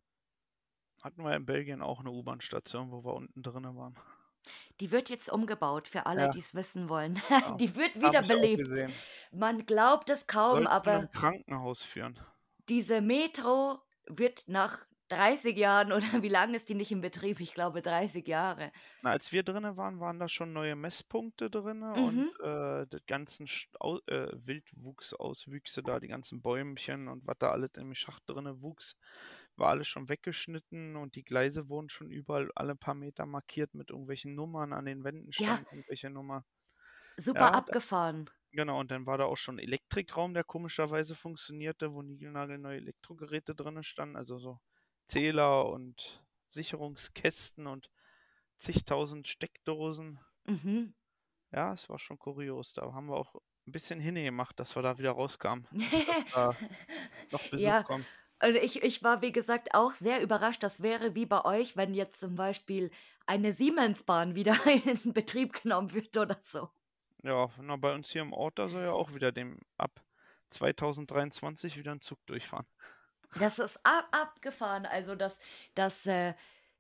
[1.04, 3.96] hatten wir in Belgien auch eine U-Bahn-Station, wo wir unten drinnen waren.
[4.80, 7.22] Die wird jetzt umgebaut für alle, Ja, die es wissen wollen.
[7.30, 7.56] ja.
[7.60, 8.90] Die wird wiederbelebt.
[9.32, 12.18] Man glaubt es kaum, Soll zu einem aber Krankenhaus führen.
[12.70, 17.40] diese Metro wird nach 30 Jahren oder wie lange ist die nicht in Betrieb?
[17.40, 18.72] Ich glaube 30 Jahre.
[19.02, 22.30] Na, als wir drinnen waren, waren da schon neue Messpunkte drinne Mhm.
[22.38, 23.48] und äh, die ganzen
[23.80, 28.96] Au äh, Wildwuchsauswüchse da, die ganzen Bäumchen und was da alles im Schacht drinne wuchs,
[29.56, 33.92] war alles schon weggeschnitten und die Gleise wurden schon überall alle paar Meter markiert mit
[33.92, 34.74] irgendwelchen Nummern.
[34.74, 36.44] An den Wänden Ja, standen irgendwelche Nummer.
[37.20, 38.30] super Ja, abgefahren.
[38.52, 43.84] genau, und dann war da auch schon Elektrikraum, der komischerweise funktionierte, wo niegelnagelneue Elektrogeräte drinne
[43.84, 44.60] standen, also so
[45.08, 47.90] Zähler und Sicherungskästen und
[48.58, 50.20] zigtausend Steckdosen.
[50.46, 50.94] Mhm.
[51.52, 52.74] Ja, es war schon kurios.
[52.74, 53.36] Da haben wir auch
[53.68, 56.56] ein bisschen hingemacht, dass wir da wieder rauskamen, dass da
[57.32, 58.06] noch Besuch Ja, kommt.
[58.44, 60.64] und ich, ich war, wie gesagt, auch sehr überrascht.
[60.64, 62.92] Das wäre wie bei euch, wenn jetzt zum Beispiel
[63.26, 64.56] eine Siemensbahn wieder
[65.04, 66.70] in Betrieb genommen wird oder so.
[67.24, 70.04] Ja, na, bei uns hier im Ort, da soll ja auch wieder dem ab
[70.52, 72.68] 2023 wieder ein Zug durchfahren.
[73.36, 74.86] Das ist ab, abgefahren.
[74.86, 75.38] Also, dass,
[75.76, 76.34] dass äh,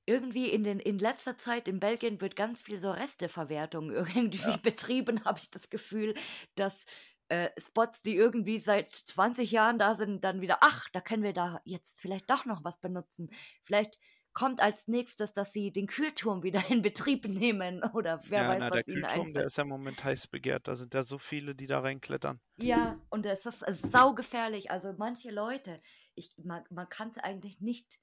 [0.06, 4.58] irgendwie in, den, in letzter Zeit in Belgien wird ganz viel so Resteverwertung irgendwie Ja,
[4.58, 6.16] betrieben, habe ich das Gefühl,
[6.56, 6.86] dass
[7.30, 11.34] äh, Spots, die irgendwie seit 20 Jahren da sind, dann wieder, ach, da können wir
[11.34, 13.30] da jetzt vielleicht doch noch was benutzen.
[13.64, 14.00] Vielleicht
[14.34, 18.66] kommt als nächstes, dass sie den Kühlturm wieder in Betrieb nehmen oder wer Ja, weiß,
[18.66, 19.48] na, der was ihnen Kühlturm, der einfällt.
[19.48, 20.68] ist ja im Moment heiß begehrt.
[20.70, 22.40] Da sind ja so viele, die da reinklettern.
[22.60, 24.72] Ja, und es ist äh, saugefährlich.
[24.72, 25.82] Also manche Leute,
[26.18, 28.00] ich, man, man kann es eigentlich nicht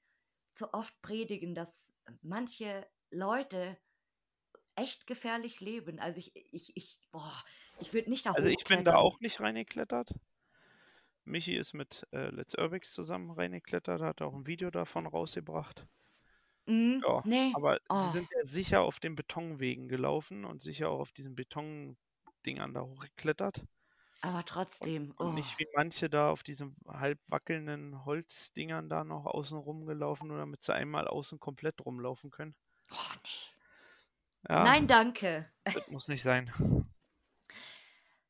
[0.57, 3.77] so oft predigen, dass manche Leute
[4.75, 5.99] echt gefährlich leben.
[5.99, 7.43] Also ich, ich, ich, boah,
[7.79, 10.11] ich würde nicht da Also ich bin da auch nicht reingeklettert.
[11.23, 15.85] Michi ist mit äh, Let's Urbix zusammen reingeklettert, hat auch ein Video davon rausgebracht.
[16.67, 17.51] Mhm, Ja, nee.
[17.51, 21.35] aber sie Oh, sind ja sicher auf den Betonwegen gelaufen und sicher auch auf diesen
[21.35, 23.63] Betondingern da hochgeklettert.
[24.21, 29.25] Aber trotzdem, und oh, nicht wie manche da auf diesen halb wackelnden Holzdingern da noch
[29.25, 32.55] außen rumgelaufen, nur damit sie einmal außen komplett rumlaufen können.
[32.91, 33.29] oh nee.
[34.47, 35.51] Ja, Nein, danke.
[35.63, 36.51] das muss nicht sein.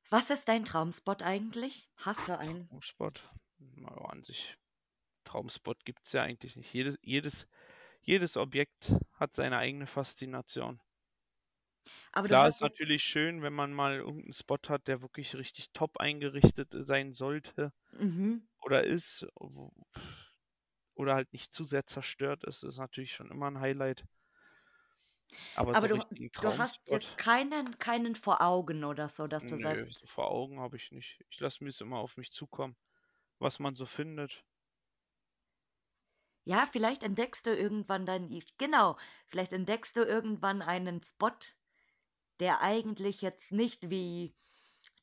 [0.09, 1.89] Was ist dein Traumspot eigentlich?
[1.97, 2.69] Hast du einen?
[2.69, 3.29] Traumspot.
[3.57, 4.57] Naja, an sich,
[5.25, 6.73] Traumspot gibt es ja eigentlich nicht.
[6.73, 7.47] Jedes, jedes,
[8.01, 10.79] jedes Objekt hat seine eigene Faszination.
[12.16, 15.72] Aber du Klar ist natürlich schön, wenn man mal irgendeinen Spot hat, der wirklich richtig
[15.74, 18.47] top eingerichtet sein sollte mhm.
[18.61, 19.28] oder ist,
[20.95, 24.05] oder halt nicht zu sehr zerstört ist, ist natürlich schon immer ein Highlight.
[25.55, 29.45] Aber so Aber du, richtigen du hast jetzt keinen, keinen vor Augen oder so, dass
[29.45, 31.22] du nö, sagst, so vor Augen habe ich nicht.
[31.30, 32.78] Ich lasse mir es immer auf mich zukommen,
[33.39, 34.45] was man so findet.
[36.45, 41.32] ja, vielleicht entdeckst du irgendwann dein, genau, vielleicht entdeckst du irgendwann einen Spot,
[42.39, 44.36] der eigentlich jetzt nicht wie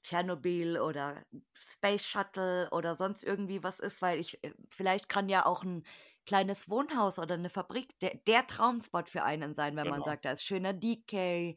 [0.03, 1.25] Tschernobyl oder
[1.55, 5.85] Space Shuttle oder sonst irgendwie was ist, weil ich, äh, vielleicht kann ja auch ein
[6.27, 10.05] kleines Wohnhaus oder eine Fabrik der, der Traumspot für einen sein, wenn man Genau.
[10.05, 11.57] sagt, da ist schöner Decay,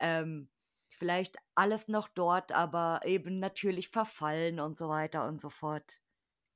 [0.00, 0.50] ähm,
[0.90, 6.00] vielleicht alles noch dort, aber eben natürlich verfallen und so weiter und so fort.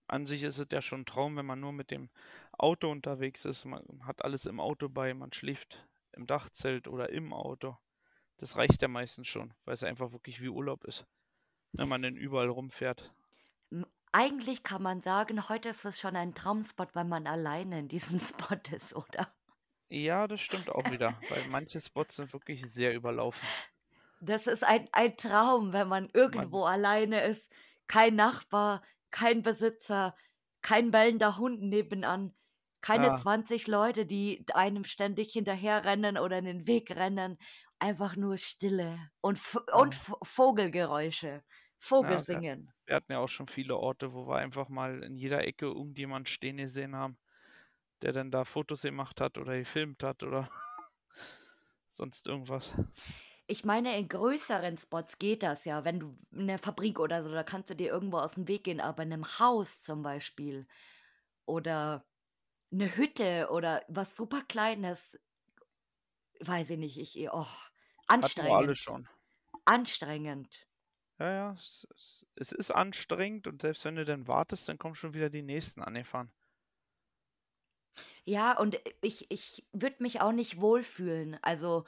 [0.07, 2.11] An sich ist es ja schon ein Traum, wenn man nur mit dem
[2.53, 3.65] Auto unterwegs ist.
[3.65, 7.79] Man hat alles im Auto bei, man schläft im Dachzelt oder im Auto.
[8.39, 11.07] Das reicht ja meistens schon, weil es einfach wirklich wie Urlaub ist,
[11.73, 13.13] wenn man denn überall rumfährt.
[14.13, 18.19] Eigentlich kann man sagen, heute ist es schon ein Traumspot, weil man alleine in diesem
[18.21, 19.33] Spot ist, oder?
[19.91, 23.47] Ja, das stimmt auch wieder, weil manche Spots sind wirklich sehr überlaufen.
[24.21, 27.53] Das ist ein, ein Traum, wenn man Man, irgendwo alleine ist.
[27.87, 30.15] Kein Nachbar, kein Besitzer,
[30.63, 32.35] kein bellender Hund nebenan,
[32.81, 37.39] keine ja, 20 Leute, die einem ständig hinterherrennen oder in den Weg rennen.
[37.81, 39.39] Einfach nur Stille und,
[39.73, 41.45] und V- Vogelgeräusche,
[41.79, 42.43] Vogel ja,
[42.87, 46.29] wir hatten ja auch schon viele Orte, wo wir einfach mal in jeder Ecke irgendjemand
[46.29, 47.19] stehen gesehen haben,
[48.03, 50.51] der dann da Fotos gemacht hat oder gefilmt hat oder
[51.93, 52.73] sonst irgendwas.
[53.47, 57.31] Ich meine, in größeren Spots geht das ja, wenn du in der Fabrik oder so,
[57.33, 60.67] da kannst du dir irgendwo aus dem Weg gehen, aber in einem Haus zum Beispiel
[61.47, 62.07] oder
[62.73, 65.19] eine Hütte oder was super Kleines,
[66.41, 67.47] weiß ich nicht, ich, oh,
[68.21, 69.09] Hatten wir alle anstrengend, schon.
[69.67, 70.69] anstrengend.
[71.21, 74.95] Ja, ja, es, es, es ist anstrengend und selbst wenn du dann wartest, dann kommen
[74.97, 76.33] schon wieder die nächsten angefahren.
[78.25, 81.39] Ja, und ich, ich würde mich auch nicht wohlfühlen.
[81.43, 81.85] Also,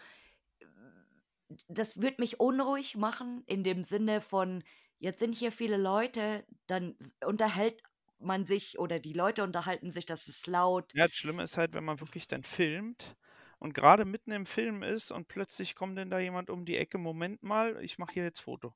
[1.69, 4.63] das würde mich unruhig machen in dem Sinne von,
[4.99, 7.83] jetzt sind hier viele Leute, dann unterhält
[8.19, 10.95] man sich oder die Leute unterhalten sich, das ist laut.
[10.95, 13.17] Ja, das Schlimme ist halt, wenn man wirklich dann filmt
[13.61, 16.99] und gerade mitten im Film ist und plötzlich kommt dann da jemand um die Ecke,
[16.99, 18.75] Moment mal, ich mache hier jetzt Foto.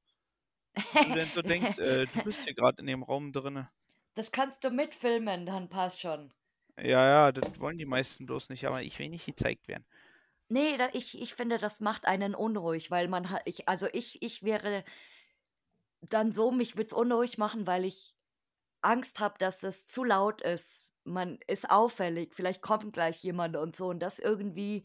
[0.95, 3.71] Und du dann so denkst, äh, du bist hier gerade in dem Raum drinne.
[4.15, 6.33] Das kannst du mitfilmen, dann passt schon.
[6.77, 9.87] Ja, ja, das wollen die meisten bloß nicht, aber ich will nicht gezeigt werden.
[10.49, 14.23] Nee, da, ich, ich finde, das macht einen unruhig, weil man hat, ich, also ich,
[14.23, 14.85] ich wäre
[16.03, 18.15] dann so, mich würde es unruhig machen, weil ich
[18.83, 20.84] Angst habe, dass es zu laut ist.
[21.05, 24.85] Man ist auffällig, vielleicht kommt gleich jemand und so und das irgendwie,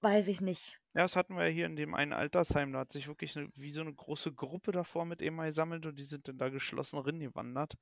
[0.00, 0.80] weiß ich nicht.
[0.94, 3.50] Ja, das hatten wir ja hier in dem einen Altersheim, da hat sich wirklich eine,
[3.54, 7.02] wie so eine große Gruppe davor mit eben gesammelt und die sind dann da geschlossen
[7.20, 7.74] gewandert.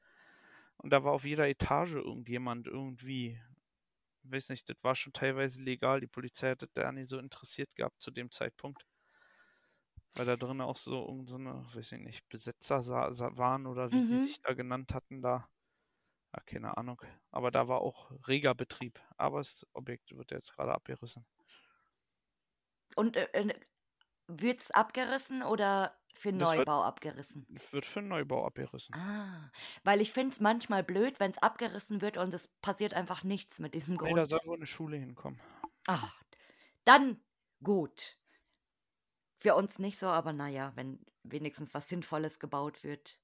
[0.78, 3.40] Und da war auf jeder Etage irgendjemand irgendwie,
[4.24, 6.00] weiß nicht, das war schon teilweise legal.
[6.00, 8.86] Die Polizei hat das da nicht so interessiert gehabt zu dem Zeitpunkt.
[10.14, 12.84] Weil da drin auch so irgend so eine, weiß ich nicht, Besetzer
[13.36, 14.18] waren oder wie die Mhm.
[14.18, 15.48] sich da genannt hatten da.
[16.34, 17.00] Ja, keine Ahnung.
[17.30, 19.00] Aber da war auch reger Betrieb.
[19.16, 21.24] Aber das Objekt wird jetzt gerade abgerissen.
[22.96, 23.54] Und äh, äh,
[24.28, 27.48] wird es abgerissen oder für Das wird, Neubau abgerissen?
[27.48, 28.96] wird für Neubau abgerissen.
[28.96, 29.50] Ah,
[29.82, 33.58] weil ich finde es manchmal blöd, wenn es abgerissen wird und es passiert einfach nichts
[33.58, 34.26] mit diesem Nee, da Grund.
[34.26, 35.40] soll wohl eine Schule hinkommen.
[35.86, 36.12] Ah,
[36.84, 37.22] dann
[37.62, 38.18] gut.
[39.38, 43.20] Für uns nicht so, aber naja, wenn wenigstens was Sinnvolles gebaut wird.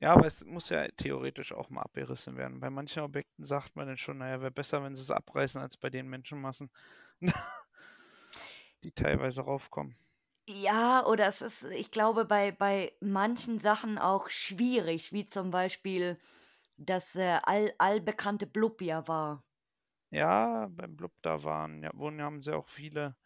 [0.00, 2.60] Ja, aber es muss ja theoretisch auch mal abgerissen werden.
[2.60, 5.76] Bei manchen Objekten sagt man dann schon, naja, wäre besser, wenn sie es abreißen, als
[5.78, 6.70] bei den Menschenmassen,
[8.84, 9.96] die teilweise raufkommen.
[10.48, 16.18] Ja, oder es ist, ich glaube, bei, bei manchen Sachen auch schwierig, wie zum Beispiel
[16.76, 19.44] das äh, all, allbekannte Blub ja war.
[20.10, 23.16] Ja, beim Blub da waren, ja, wurden haben sie auch viele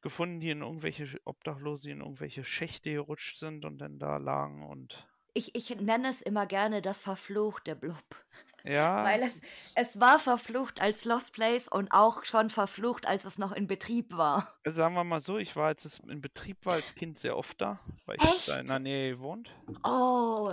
[0.00, 4.64] gefunden, die in irgendwelche Obdachlose, die in irgendwelche Schächte gerutscht sind und dann da lagen
[4.64, 8.04] und Ich, ich nenne es immer gerne das verfluchte Blub.
[8.64, 9.40] ja, Weil es,
[9.74, 14.16] es war verflucht als Lost Place und auch schon verflucht, als es noch in Betrieb
[14.16, 14.54] war.
[14.64, 17.60] sagen wir mal so, ich war, als es in Betrieb war, als Kind sehr oft
[17.60, 19.50] da, weil ich da in der Nähe gewohnt.
[19.84, 20.52] Oh,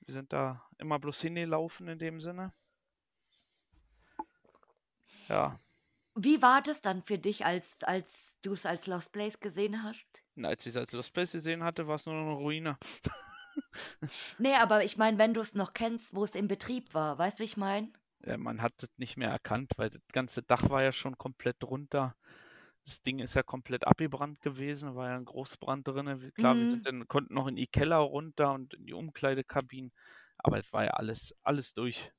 [0.00, 2.52] Wir sind da immer bloß hingelaufen in dem Sinne.
[5.28, 5.58] Ja,
[6.14, 10.22] wie war das dann für dich, als, als du es als Lost Place gesehen hast?
[10.36, 12.78] und als ich es als Lost Place gesehen hatte, war es nur noch eine Ruine.
[14.38, 17.38] Nee, aber ich meine, wenn du es noch kennst, wo es in Betrieb war, weißt
[17.38, 17.92] du, wie ich meine?
[18.24, 21.62] Ja, man hat es nicht mehr erkannt, weil das ganze Dach war ja schon komplett
[21.64, 22.14] runter.
[22.84, 26.32] Das Ding ist ja komplett abgebrannt gewesen, war ja ein Großbrand drin.
[26.36, 26.68] Klar, wir Mhm.
[26.68, 29.92] sind dann, konnten noch in die Keller runter und in die Umkleidekabinen,
[30.38, 32.12] aber es war ja alles, alles durch.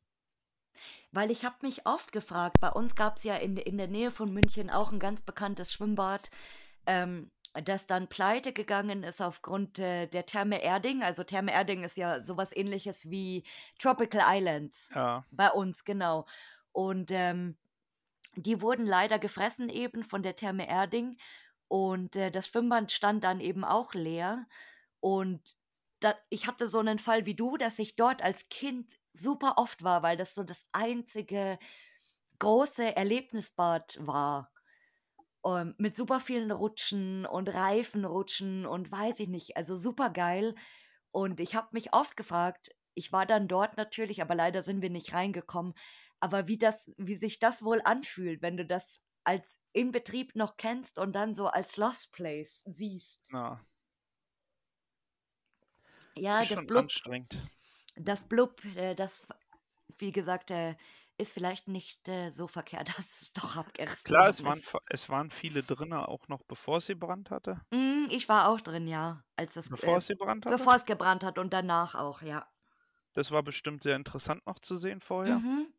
[1.11, 4.11] Weil ich habe mich oft gefragt, bei uns gab es ja in, in der Nähe
[4.11, 6.29] von München auch ein ganz bekanntes Schwimmbad,
[6.87, 11.03] ähm, das dann pleite gegangen ist aufgrund äh, der Therme Erding.
[11.03, 13.43] Also Therme Erding ist ja sowas ähnliches wie
[13.77, 14.89] Tropical Islands.
[14.93, 16.25] Ja, Bei uns, genau.
[16.71, 17.57] Und ähm,
[18.35, 21.17] die wurden leider gefressen eben von der Therme Erding.
[21.67, 24.47] Und äh, das Schwimmbad stand dann eben auch leer.
[24.99, 25.55] Und
[25.99, 29.83] da, ich hatte so einen Fall wie du, dass ich dort als Kind super oft
[29.83, 31.59] war, weil das so das einzige
[32.39, 34.52] große Erlebnisbad war.
[35.45, 40.55] Ähm, mit super vielen Rutschen und Reifenrutschen und weiß ich nicht, also super geil.
[41.11, 44.89] Und ich habe mich oft gefragt, ich war dann dort natürlich, aber leider sind wir
[44.89, 45.73] nicht reingekommen,
[46.19, 50.55] aber wie das, wie sich das wohl anfühlt, wenn du das als in Betrieb noch
[50.57, 53.19] kennst und dann so als Lost Place siehst.
[56.15, 57.51] Ja, ist das schon Blub, anstrengend.
[57.95, 59.27] das Blub, äh, das,
[59.97, 60.75] wie gesagt, äh,
[61.17, 64.73] ist vielleicht nicht äh, so verkehrt, dass es doch abgerissen Klar, es waren, ist.
[64.85, 67.59] es waren viele drinnen, auch noch bevor es gebrannt hatte.
[67.73, 70.69] Mm, ich war auch drin, ja, als das, Bevor äh, es gebrannt hatte.
[70.69, 72.47] bevor es gebrannt hat und danach auch, ja.
[73.13, 75.41] Das war bestimmt sehr interessant noch zu sehen vorher.
[75.41, 75.73] Mhm.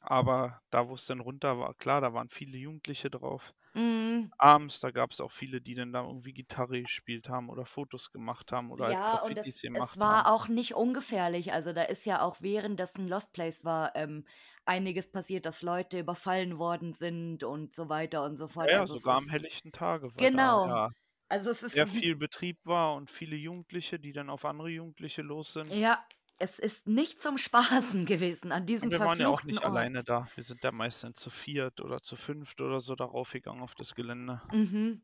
[0.00, 3.54] Aber da, wo es dann runter war, klar, da waren viele Jugendliche drauf.
[3.74, 7.66] Mm, Abends, da gab es auch viele, die dann da irgendwie Gitarre gespielt haben oder
[7.66, 10.26] Fotos gemacht haben oder halt Ja, es, Graffitis gemacht es war haben.
[10.26, 11.52] auch nicht ungefährlich.
[11.52, 14.24] Also da ist ja auch während das ein Lost Place war, ähm,
[14.64, 18.72] einiges passiert, dass Leute überfallen worden sind und so weiter und so fort.
[18.72, 20.60] Ja, Also es sogar am helllichten Tage, genau.
[20.62, 20.88] da ja
[21.28, 25.22] Also es ist, sehr viel Betrieb war und viele Jugendliche, die dann auf andere Jugendliche
[25.22, 25.76] los sind.
[25.82, 26.06] ja,
[26.40, 29.64] es ist nicht zum Spaßen gewesen an diesem Und wir waren ja auch nicht Ort.
[29.64, 30.26] alleine da.
[30.34, 33.94] Wir sind da meistens zu viert oder zu fünft oder so darauf gegangen auf das
[33.94, 34.42] Gelände.
[34.52, 35.02] Mhm.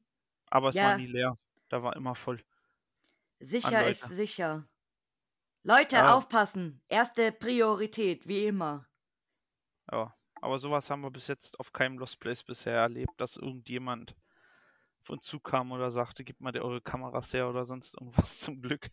[0.51, 1.39] Aber es war Ja, nie leer.
[1.69, 2.43] Da war immer voll
[3.41, 4.69] sicher ist sicher.
[5.65, 6.83] Leute, Ja, aufpassen.
[6.89, 8.89] Erste Priorität, wie immer.
[9.91, 10.15] ja.
[10.43, 14.15] Aber sowas haben wir bis jetzt auf keinem Lost Place bisher erlebt, dass irgendjemand
[15.09, 18.91] uns zukam oder sagte, gib mal eure Kameras her oder sonst irgendwas zum Glück.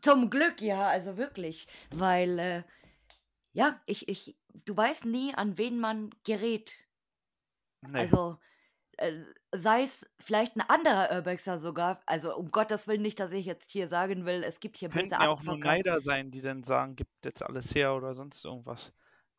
[0.00, 1.66] Zum Glück, ja, also wirklich.
[1.90, 2.62] Weil, äh,
[3.52, 6.86] ja, ich, ich, du weißt nie, an wen man gerät.
[7.82, 7.98] Nee.
[8.00, 8.38] Also,
[8.96, 9.12] äh,
[9.52, 12.00] sei es vielleicht ein anderer Urbexer sogar.
[12.06, 15.08] Also, um Gottes Willen nicht, dass ich jetzt hier sagen will, es gibt hier böse
[15.08, 15.58] Könnten ja auch nur.
[15.58, 18.92] Neider sein, die dann sagen, gibt jetzt alles her oder sonst irgendwas.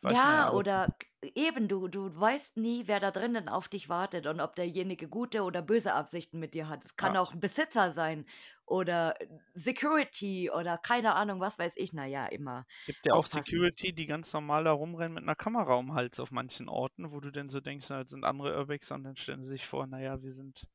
[0.08, 0.96] Weiß ja oder
[1.36, 5.44] eben, du, du weißt nie, wer da drinnen auf dich wartet und ob derjenige gute
[5.44, 6.86] oder böse Absichten mit dir hat.
[6.86, 7.18] Es kann Ja.
[7.18, 8.26] auch ein Besitzer sein
[8.66, 11.94] oder äh, Security oder keine Ahnung, was weiß ich.
[11.94, 13.28] Naja, immer Gibt ja auch aufpassen.
[13.28, 17.20] Security, die ganz normal da rumrennen mit einer Kamera um Hals auf manchen Orten, wo
[17.20, 19.86] du dann so denkst, na, das sind andere Urbexer und dann stellen sie sich vor,
[19.86, 20.68] naja, wir sind.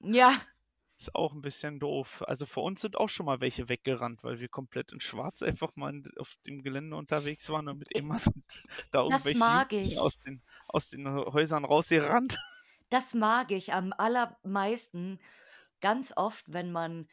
[0.00, 0.40] Ja,
[0.98, 2.24] Ist auch ein bisschen doof.
[2.26, 5.76] Also für uns sind auch schon mal welche weggerannt, weil wir komplett in Schwarz einfach
[5.76, 8.44] mal in, auf dem Gelände unterwegs waren und mit immer sind
[8.90, 10.22] da das irgendwelche aus ich.
[10.22, 12.38] den, aus den Häusern rausgerannt.
[12.88, 15.18] Das mag ich am allermeisten.
[15.80, 17.08] Ganz oft, wenn man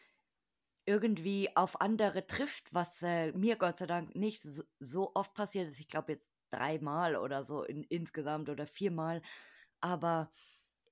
[0.86, 5.70] irgendwie auf andere trifft, was äh, mir Gott sei Dank nicht so, so oft passiert
[5.70, 5.80] ist.
[5.80, 9.22] Ich glaube jetzt dreimal oder so in, insgesamt oder viermal.
[9.82, 10.32] Aber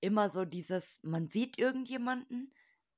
[0.02, 2.52] immer so dieses, man sieht irgendjemanden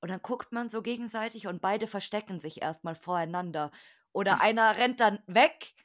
[0.03, 3.71] und dann guckt man so gegenseitig und beide verstecken sich erstmal voreinander.
[4.11, 5.75] Oder einer rennt dann weg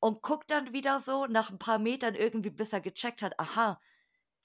[0.00, 3.78] und guckt dann wieder so nach ein paar Metern irgendwie, bis er gecheckt hat, aha,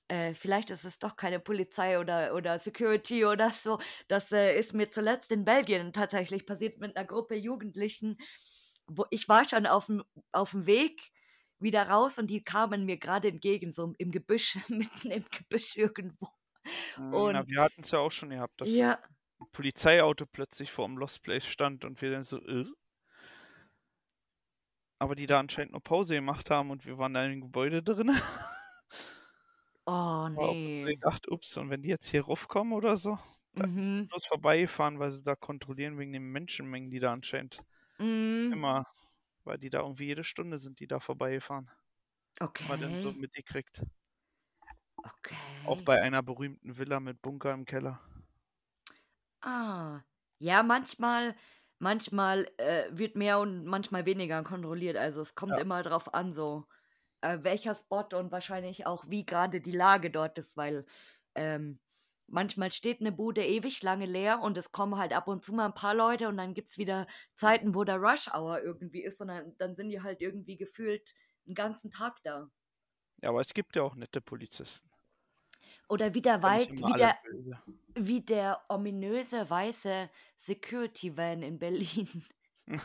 [0.10, 3.80] äh, vielleicht ist es doch keine Polizei oder, oder Security oder so.
[4.10, 8.18] Das äh, ist mir zuletzt in Belgien tatsächlich passiert mit einer Gruppe Jugendlichen.
[8.88, 11.14] Wo ich war schon auf dem Weg
[11.60, 16.28] wieder raus und die kamen mir gerade entgegen, so im Gebüsch, mitten im Gebüsch irgendwo.
[16.95, 18.99] Hm, und Na, wir hatten es ja auch schon gehabt, dass ja.
[19.39, 22.65] ein Polizeiauto plötzlich vor dem Lost Place stand und wir dann so, äh?
[24.99, 28.11] aber die da anscheinend nur Pause gemacht haben und wir waren da im Gebäude drin.
[29.86, 30.84] Oh, nee.
[30.86, 33.18] gedacht, ups, und wenn die jetzt hier raufkommen oder so,
[33.53, 33.84] dann mhm.
[33.84, 37.59] sind bloß vorbeigefahren, weil sie da kontrollieren wegen den Menschenmengen, die da anscheinend
[37.99, 38.51] mhm.
[38.53, 38.86] immer,
[39.43, 41.70] weil die da irgendwie jede Stunde sind, die da vorbeigefahren.
[42.39, 42.65] Okay.
[42.68, 43.82] Man dann so mitgekriegt.
[45.06, 45.38] Okay.
[45.64, 48.02] Auch bei einer berühmten Villa mit Bunker im Keller.
[49.41, 50.02] Ah.
[50.39, 51.36] Ja, manchmal,
[51.80, 54.98] manchmal äh, wird mehr und manchmal weniger kontrolliert.
[54.98, 55.60] Also es kommt Ja.
[55.60, 56.66] immer drauf an, so
[57.22, 60.86] äh, welcher Spot und wahrscheinlich auch, wie gerade die Lage dort ist, weil
[61.36, 61.80] ähm,
[62.28, 65.68] manchmal steht eine Bude ewig lange leer und es kommen halt ab und zu mal
[65.68, 69.22] ein paar Leute und dann gibt es wieder Zeiten, wo der Rush Hour irgendwie ist
[69.22, 71.16] und dann, dann sind die halt irgendwie gefühlt
[71.48, 72.52] einen ganzen Tag da.
[73.22, 74.89] Ja, aber es gibt ja auch nette Polizisten.
[75.89, 77.18] Oder wie der, weit, wie, der,
[77.95, 82.24] wie der ominöse weiße Security Van in Berlin.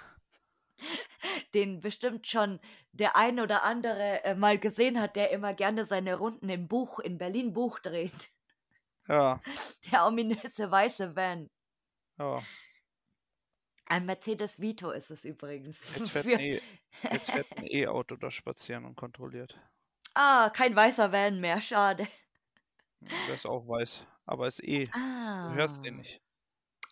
[1.55, 2.61] Den bestimmt schon
[2.93, 6.99] der ein oder andere äh, mal gesehen hat, der immer gerne seine Runden im Buch,
[6.99, 8.31] in Berlin Buch dreht.
[9.07, 9.41] Ja,
[9.93, 11.51] Der ominöse weiße Van.
[12.19, 12.43] ja.
[13.87, 15.83] Ein Mercedes Vito ist es übrigens.
[15.97, 16.61] Jetzt fährt ein E-
[17.11, 19.59] jetzt fährt ein E-Auto da spazieren und kontrolliert.
[20.15, 22.07] Ah, kein weißer Van mehr, schade.
[23.01, 24.85] Der ist auch weiß, aber ist eh.
[24.85, 25.99] Du hörst den Ah.
[25.99, 26.21] nicht.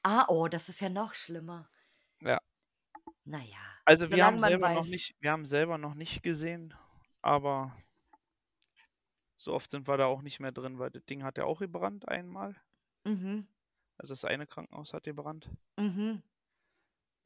[0.03, 1.69] Ah, oh, das ist ja noch schlimmer.
[2.21, 2.41] Ja.
[3.25, 6.75] Naja, Also wir haben selber noch nicht, wir haben selber noch nicht gesehen,
[7.23, 7.77] aber
[9.37, 11.61] so oft sind wir da auch nicht mehr drin, weil das Ding hat ja auch
[11.61, 12.57] gebrannt einmal.
[13.05, 13.47] Mhm,
[13.99, 15.49] Also das eine Krankenhaus hat gebrannt.
[15.77, 16.23] mhm.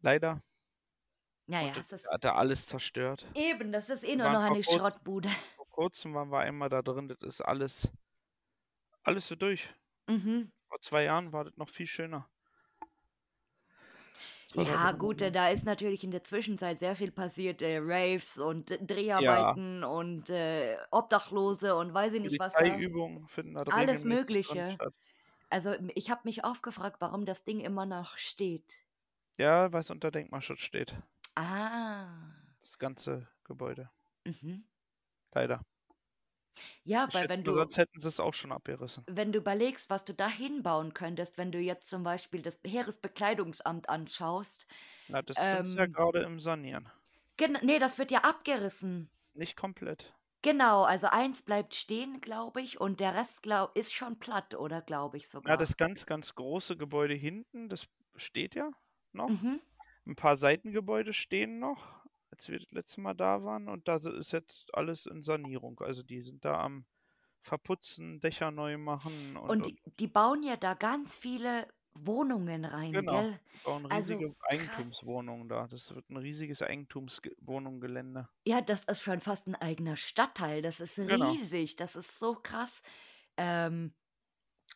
[0.01, 0.43] Leider.
[1.47, 3.27] Naja, das ist hat er alles zerstört.
[3.35, 5.29] eben, das ist eh nur noch eine kurzem, Schrottbude.
[5.75, 7.91] Vor kurzem waren wir einmal da drin, das ist alles,
[9.03, 9.69] alles so durch.
[10.09, 10.51] Mhm.
[10.69, 12.29] Vor zwei Jahren war das noch viel schöner.
[14.55, 17.61] Ja, drin gut, da ist natürlich in der Zwischenzeit sehr viel passiert.
[17.61, 18.79] Äh, Raves und äh,
[19.17, 22.59] Ja, Dreharbeiten und äh, Obdachlose und weiß ich nicht was da.
[22.61, 24.71] Polizeiübungen finden da Alles drin Mögliche.
[24.73, 24.95] statt.
[25.51, 28.75] Also ich habe mich oft gefragt, warum das Ding immer noch steht.
[29.39, 30.97] Ja, weil es unter Denkmalschutz steht.
[31.37, 32.07] Ah.
[32.63, 33.91] Das ganze Gebäude.
[34.25, 34.65] Mhm.
[35.35, 35.61] Leider.
[36.85, 39.07] Ja, Ich weil wenn du, sonst hätten sie es auch schon abgerissen.
[39.07, 43.89] wenn du überlegst, was du da hinbauen könntest, wenn du jetzt zum Beispiel das Heeresbekleidungsamt
[43.89, 44.67] anschaust,
[45.07, 46.91] Na, das sind sie ja ähm, gerade im Sanieren.
[47.63, 49.09] nee, das wird ja abgerissen.
[49.33, 50.13] Nicht komplett.
[50.43, 54.81] Genau, also eins bleibt stehen, glaube ich, und der Rest glaub, ist schon platt, oder
[54.81, 55.65] glaube ich sogar.
[55.65, 58.71] das ganz, ganz große Gebäude hinten, das steht ja
[59.13, 59.33] noch.
[59.33, 59.59] Mhm.
[60.07, 62.04] Ein paar Seitengebäude stehen noch,
[62.35, 63.69] als wir das letzte Mal da waren.
[63.69, 65.81] Und da ist jetzt alles in Sanierung.
[65.81, 66.87] Also die sind da am
[67.43, 73.07] Verputzen, Dächer neu machen und, Und die, die bauen ja da ganz viele Wohnungen rein,
[73.07, 73.07] Genau.
[73.07, 73.41] gell?
[73.53, 75.05] Die bauen Also riesige krass.
[75.21, 75.67] Eigentumswohnungen da.
[75.67, 78.29] Das wird ein riesiges Eigentumswohnungsgelände.
[78.47, 80.61] Ja, das ist schon fast ein eigener Stadtteil.
[80.63, 81.39] Das ist Genau.
[81.39, 81.77] riesig.
[81.77, 82.83] Das ist so krass.
[83.37, 83.95] Ähm,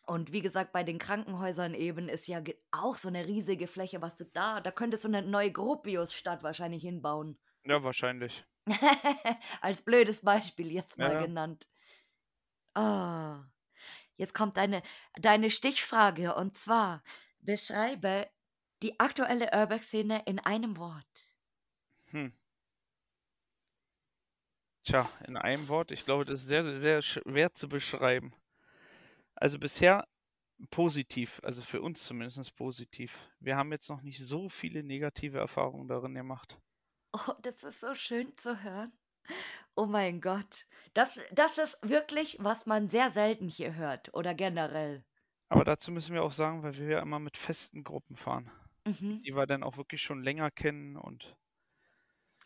[0.07, 2.43] und wie gesagt, bei den Krankenhäusern eben ist ja
[2.73, 6.83] auch so eine riesige Fläche, was du da, da könntest du eine neue Gropiusstadt wahrscheinlich
[6.83, 7.39] hinbauen.
[7.65, 8.45] Ja, wahrscheinlich.
[9.61, 11.17] Als blödes Beispiel jetzt mal Ja.
[11.17, 11.67] genannt.
[12.75, 13.45] Ah,
[14.17, 14.83] jetzt kommt deine,
[15.21, 17.03] deine Stichfrage und zwar
[17.41, 18.31] beschreibe
[18.83, 21.35] die aktuelle Urbex-Szene in einem Wort.
[22.11, 22.29] Hm.
[24.83, 25.93] Tja, in einem Wort.
[25.93, 28.35] Ich glaube, das ist sehr, sehr schwer zu beschreiben.
[29.35, 30.07] Also bisher
[30.71, 33.19] positiv, also für uns zumindest positiv.
[33.41, 36.59] Wir haben jetzt noch nicht so viele negative Erfahrungen darin gemacht.
[37.13, 38.93] Oh, das ist so schön zu hören.
[39.77, 40.67] Oh mein Gott.
[40.95, 45.05] Das, das ist wirklich, was man sehr selten hier hört oder generell.
[45.51, 48.51] Aber dazu müssen wir auch sagen, weil wir ja immer mit festen Gruppen fahren,
[48.87, 49.27] Mhm.
[49.27, 51.37] die wir dann auch wirklich schon länger kennen und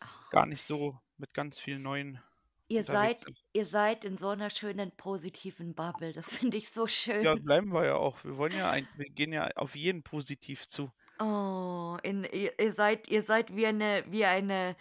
[0.01, 0.07] Oh.
[0.29, 2.19] gar nicht so mit ganz vielen neuen
[2.67, 3.37] Ihr seid, sind.
[3.53, 6.11] ihr seid in so einer schönen positiven Bubble.
[6.11, 6.87] Das finde ich so
[7.19, 7.43] Ja, schön.
[7.43, 8.23] bleiben wir ja auch.
[8.23, 10.91] Wir wollen ja, ein, wir gehen ja auf jeden positiv zu.
[11.19, 14.75] Oh, in, ihr, ihr seid, ihr seid wie eine, wie eine,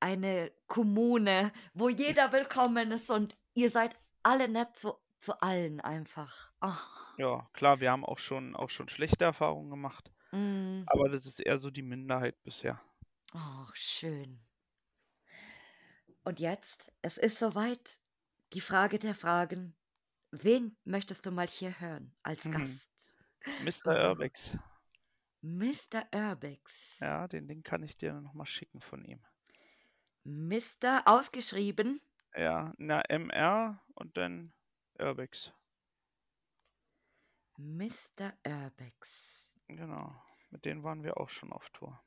[0.00, 6.52] eine Kommune, wo jeder willkommen ist und ihr seid alle nett zu, zu allen einfach.
[6.60, 6.72] Oh.
[7.18, 10.82] Ja, klar, wir haben auch schon, auch schon schlechte Erfahrungen gemacht, Mm.
[10.86, 12.80] aber das ist eher so die Minderheit bisher.
[13.34, 14.40] Oh, schön.
[16.24, 17.98] Und jetzt, es ist soweit.
[18.52, 19.76] Die Frage der Fragen.
[20.30, 22.52] wen möchtest du mal hier hören als Mhm.
[22.52, 23.16] Gast?
[23.62, 23.86] Mr.
[23.86, 24.08] Oh.
[24.08, 24.56] Urbex.
[25.44, 26.08] Mr.
[26.10, 26.98] Urbex.
[27.00, 29.22] Ja, den Link kann ich dir nochmal schicken von ihm.
[30.24, 31.02] Mr.
[31.04, 32.00] ausgeschrieben.
[32.34, 34.54] Ja, na, MR und dann
[34.98, 35.52] Urbex.
[37.58, 38.32] Mr.
[38.46, 39.46] Urbex.
[39.68, 40.18] Genau.
[40.48, 42.02] Mit denen waren wir auch schon auf Tour.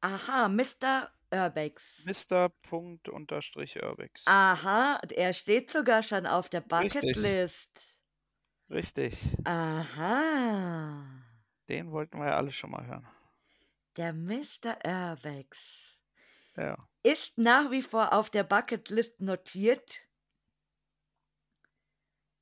[0.00, 1.12] Aha, Mr.
[1.30, 2.06] Urbex.
[2.06, 2.48] Mr.
[2.48, 4.26] Punkt unterstrich Urbex.
[4.26, 6.62] Aha, er steht sogar schon auf der.
[6.62, 8.01] Bucketlist.
[8.72, 9.36] Richtig.
[9.44, 11.04] Aha.
[11.68, 13.06] Den wollten wir ja alle schon mal hören.
[13.98, 14.78] Der Mr.
[14.86, 15.98] Urbex
[16.56, 16.88] Ja.
[17.02, 20.08] ist nach wie vor auf der Bucketlist notiert.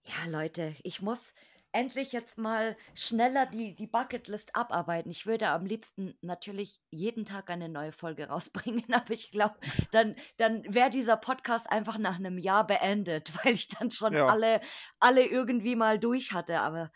[0.04, 1.34] Ja, Leute, ich muss
[1.72, 5.10] endlich jetzt mal schneller die, die Bucketlist abarbeiten.
[5.10, 9.56] Ich würde am liebsten natürlich jeden Tag eine neue Folge rausbringen, aber ich glaube,
[9.92, 14.26] dann, dann wäre dieser Podcast einfach nach einem Jahr beendet, weil ich dann schon Ja.
[14.26, 14.60] alle,
[14.98, 16.60] alle irgendwie mal durch hatte.
[16.60, 16.90] Aber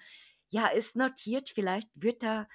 [0.50, 1.50] ja, ist notiert.
[1.50, 2.48] Vielleicht wird er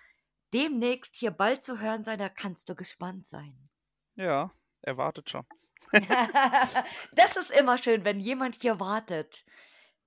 [0.54, 2.20] demnächst hier bald zu hören sein.
[2.20, 3.70] Da kannst du gespannt sein.
[4.16, 4.52] Ja,
[4.82, 5.46] er wartet schon.
[7.14, 9.46] das ist immer schön, wenn jemand hier wartet.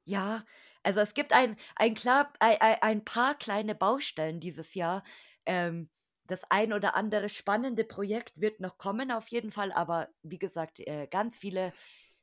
[0.04, 0.44] Ja,
[0.82, 5.04] also es gibt ein, ein, klar, ein, ein- paar kleine Baustellen dieses Jahr.
[5.46, 5.90] Ähm,
[6.26, 9.72] das ein oder andere spannende Projekt wird noch kommen, auf jeden Fall.
[9.72, 11.72] Aber wie gesagt, äh, ganz viele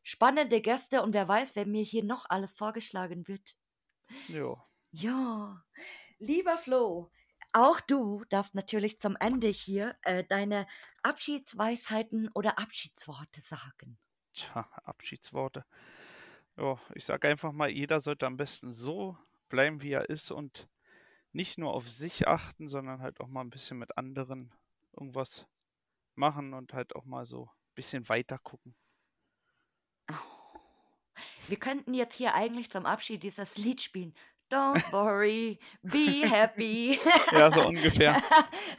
[0.04, 3.56] spannende Gäste und wer weiß, wer mir hier noch alles vorgeschlagen wird.
[4.30, 4.58] Jo.
[4.92, 5.64] Ja,
[6.20, 7.12] lieber Flo,
[7.54, 10.68] auch du darfst natürlich zum Ende hier äh, deine
[11.04, 14.00] Abschiedsweisheiten oder Abschiedsworte sagen.
[14.34, 15.66] Tja, Abschiedsworte.
[16.60, 20.68] Ja, ich sage einfach mal, jeder sollte am besten so bleiben, wie er ist und
[21.32, 24.52] nicht nur auf sich achten, sondern halt auch mal ein bisschen mit anderen
[24.92, 25.46] irgendwas
[26.16, 28.76] machen und halt auch mal so ein bisschen weiter gucken.
[30.12, 30.16] Oh.
[31.48, 34.14] Wir könnten jetzt hier eigentlich zum Abschied dieses Lied spielen.
[34.52, 37.00] Don't worry, be happy.
[37.32, 38.22] Ja, so ungefähr.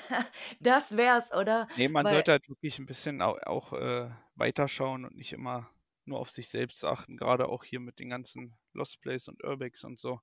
[0.60, 1.66] Das wär's, oder?
[1.76, 5.70] Nee, man Weil- sollte halt wirklich ein bisschen auch, auch äh, weiterschauen und nicht immer
[6.10, 9.84] nur auf sich selbst achten, gerade auch hier mit den ganzen Lost Place und Urbex
[9.84, 10.20] und so.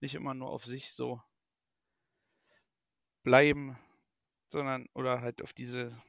[0.00, 1.20] Nicht immer nur auf sich so
[3.22, 3.78] bleiben,
[4.48, 6.00] sondern oder halt auf diese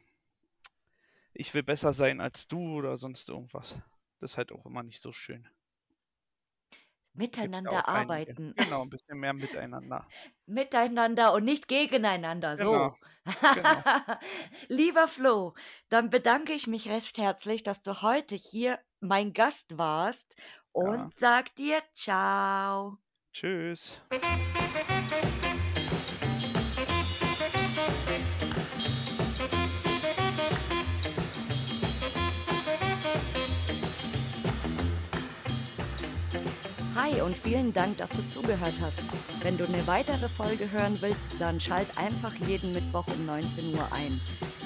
[1.34, 3.78] ich will besser sein als du oder sonst irgendwas.
[4.19, 5.47] Das ist halt auch immer nicht so schön.
[7.39, 8.32] Gibt's ja Miteinander auch einige.
[8.34, 8.53] arbeiten.
[8.55, 10.07] Genau, ein bisschen mehr miteinander.
[10.45, 12.57] Miteinander und nicht gegeneinander.
[12.57, 12.71] So.
[12.71, 12.97] Genau,
[13.53, 13.84] genau.
[14.67, 15.53] Lieber Flo,
[15.89, 20.36] dann bedanke ich mich recht herzlich, dass du heute hier mein Gast warst
[20.72, 21.10] und Ja.
[21.20, 22.97] sag dir ciao.
[23.34, 23.99] Tschüss.
[36.95, 38.99] Hi und vielen Dank, dass du zugehört hast.
[39.43, 43.88] Wenn du eine weitere Folge hören willst, dann schalt einfach jeden Mittwoch um 19 Uhr
[43.91, 44.20] ein.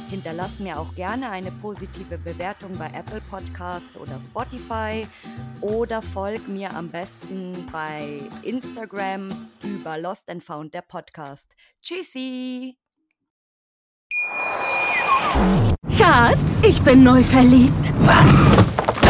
[0.10, 5.08] Hinterlass mir auch gerne eine positive Bewertung bei Apple Podcasts oder Spotify
[5.62, 11.56] oder folg mir am besten bei Instagram über Lost and Found der Podcast.
[11.82, 12.78] Tschüssi!
[15.96, 17.94] Schatz, ich bin neu verliebt.
[18.00, 18.69] Was?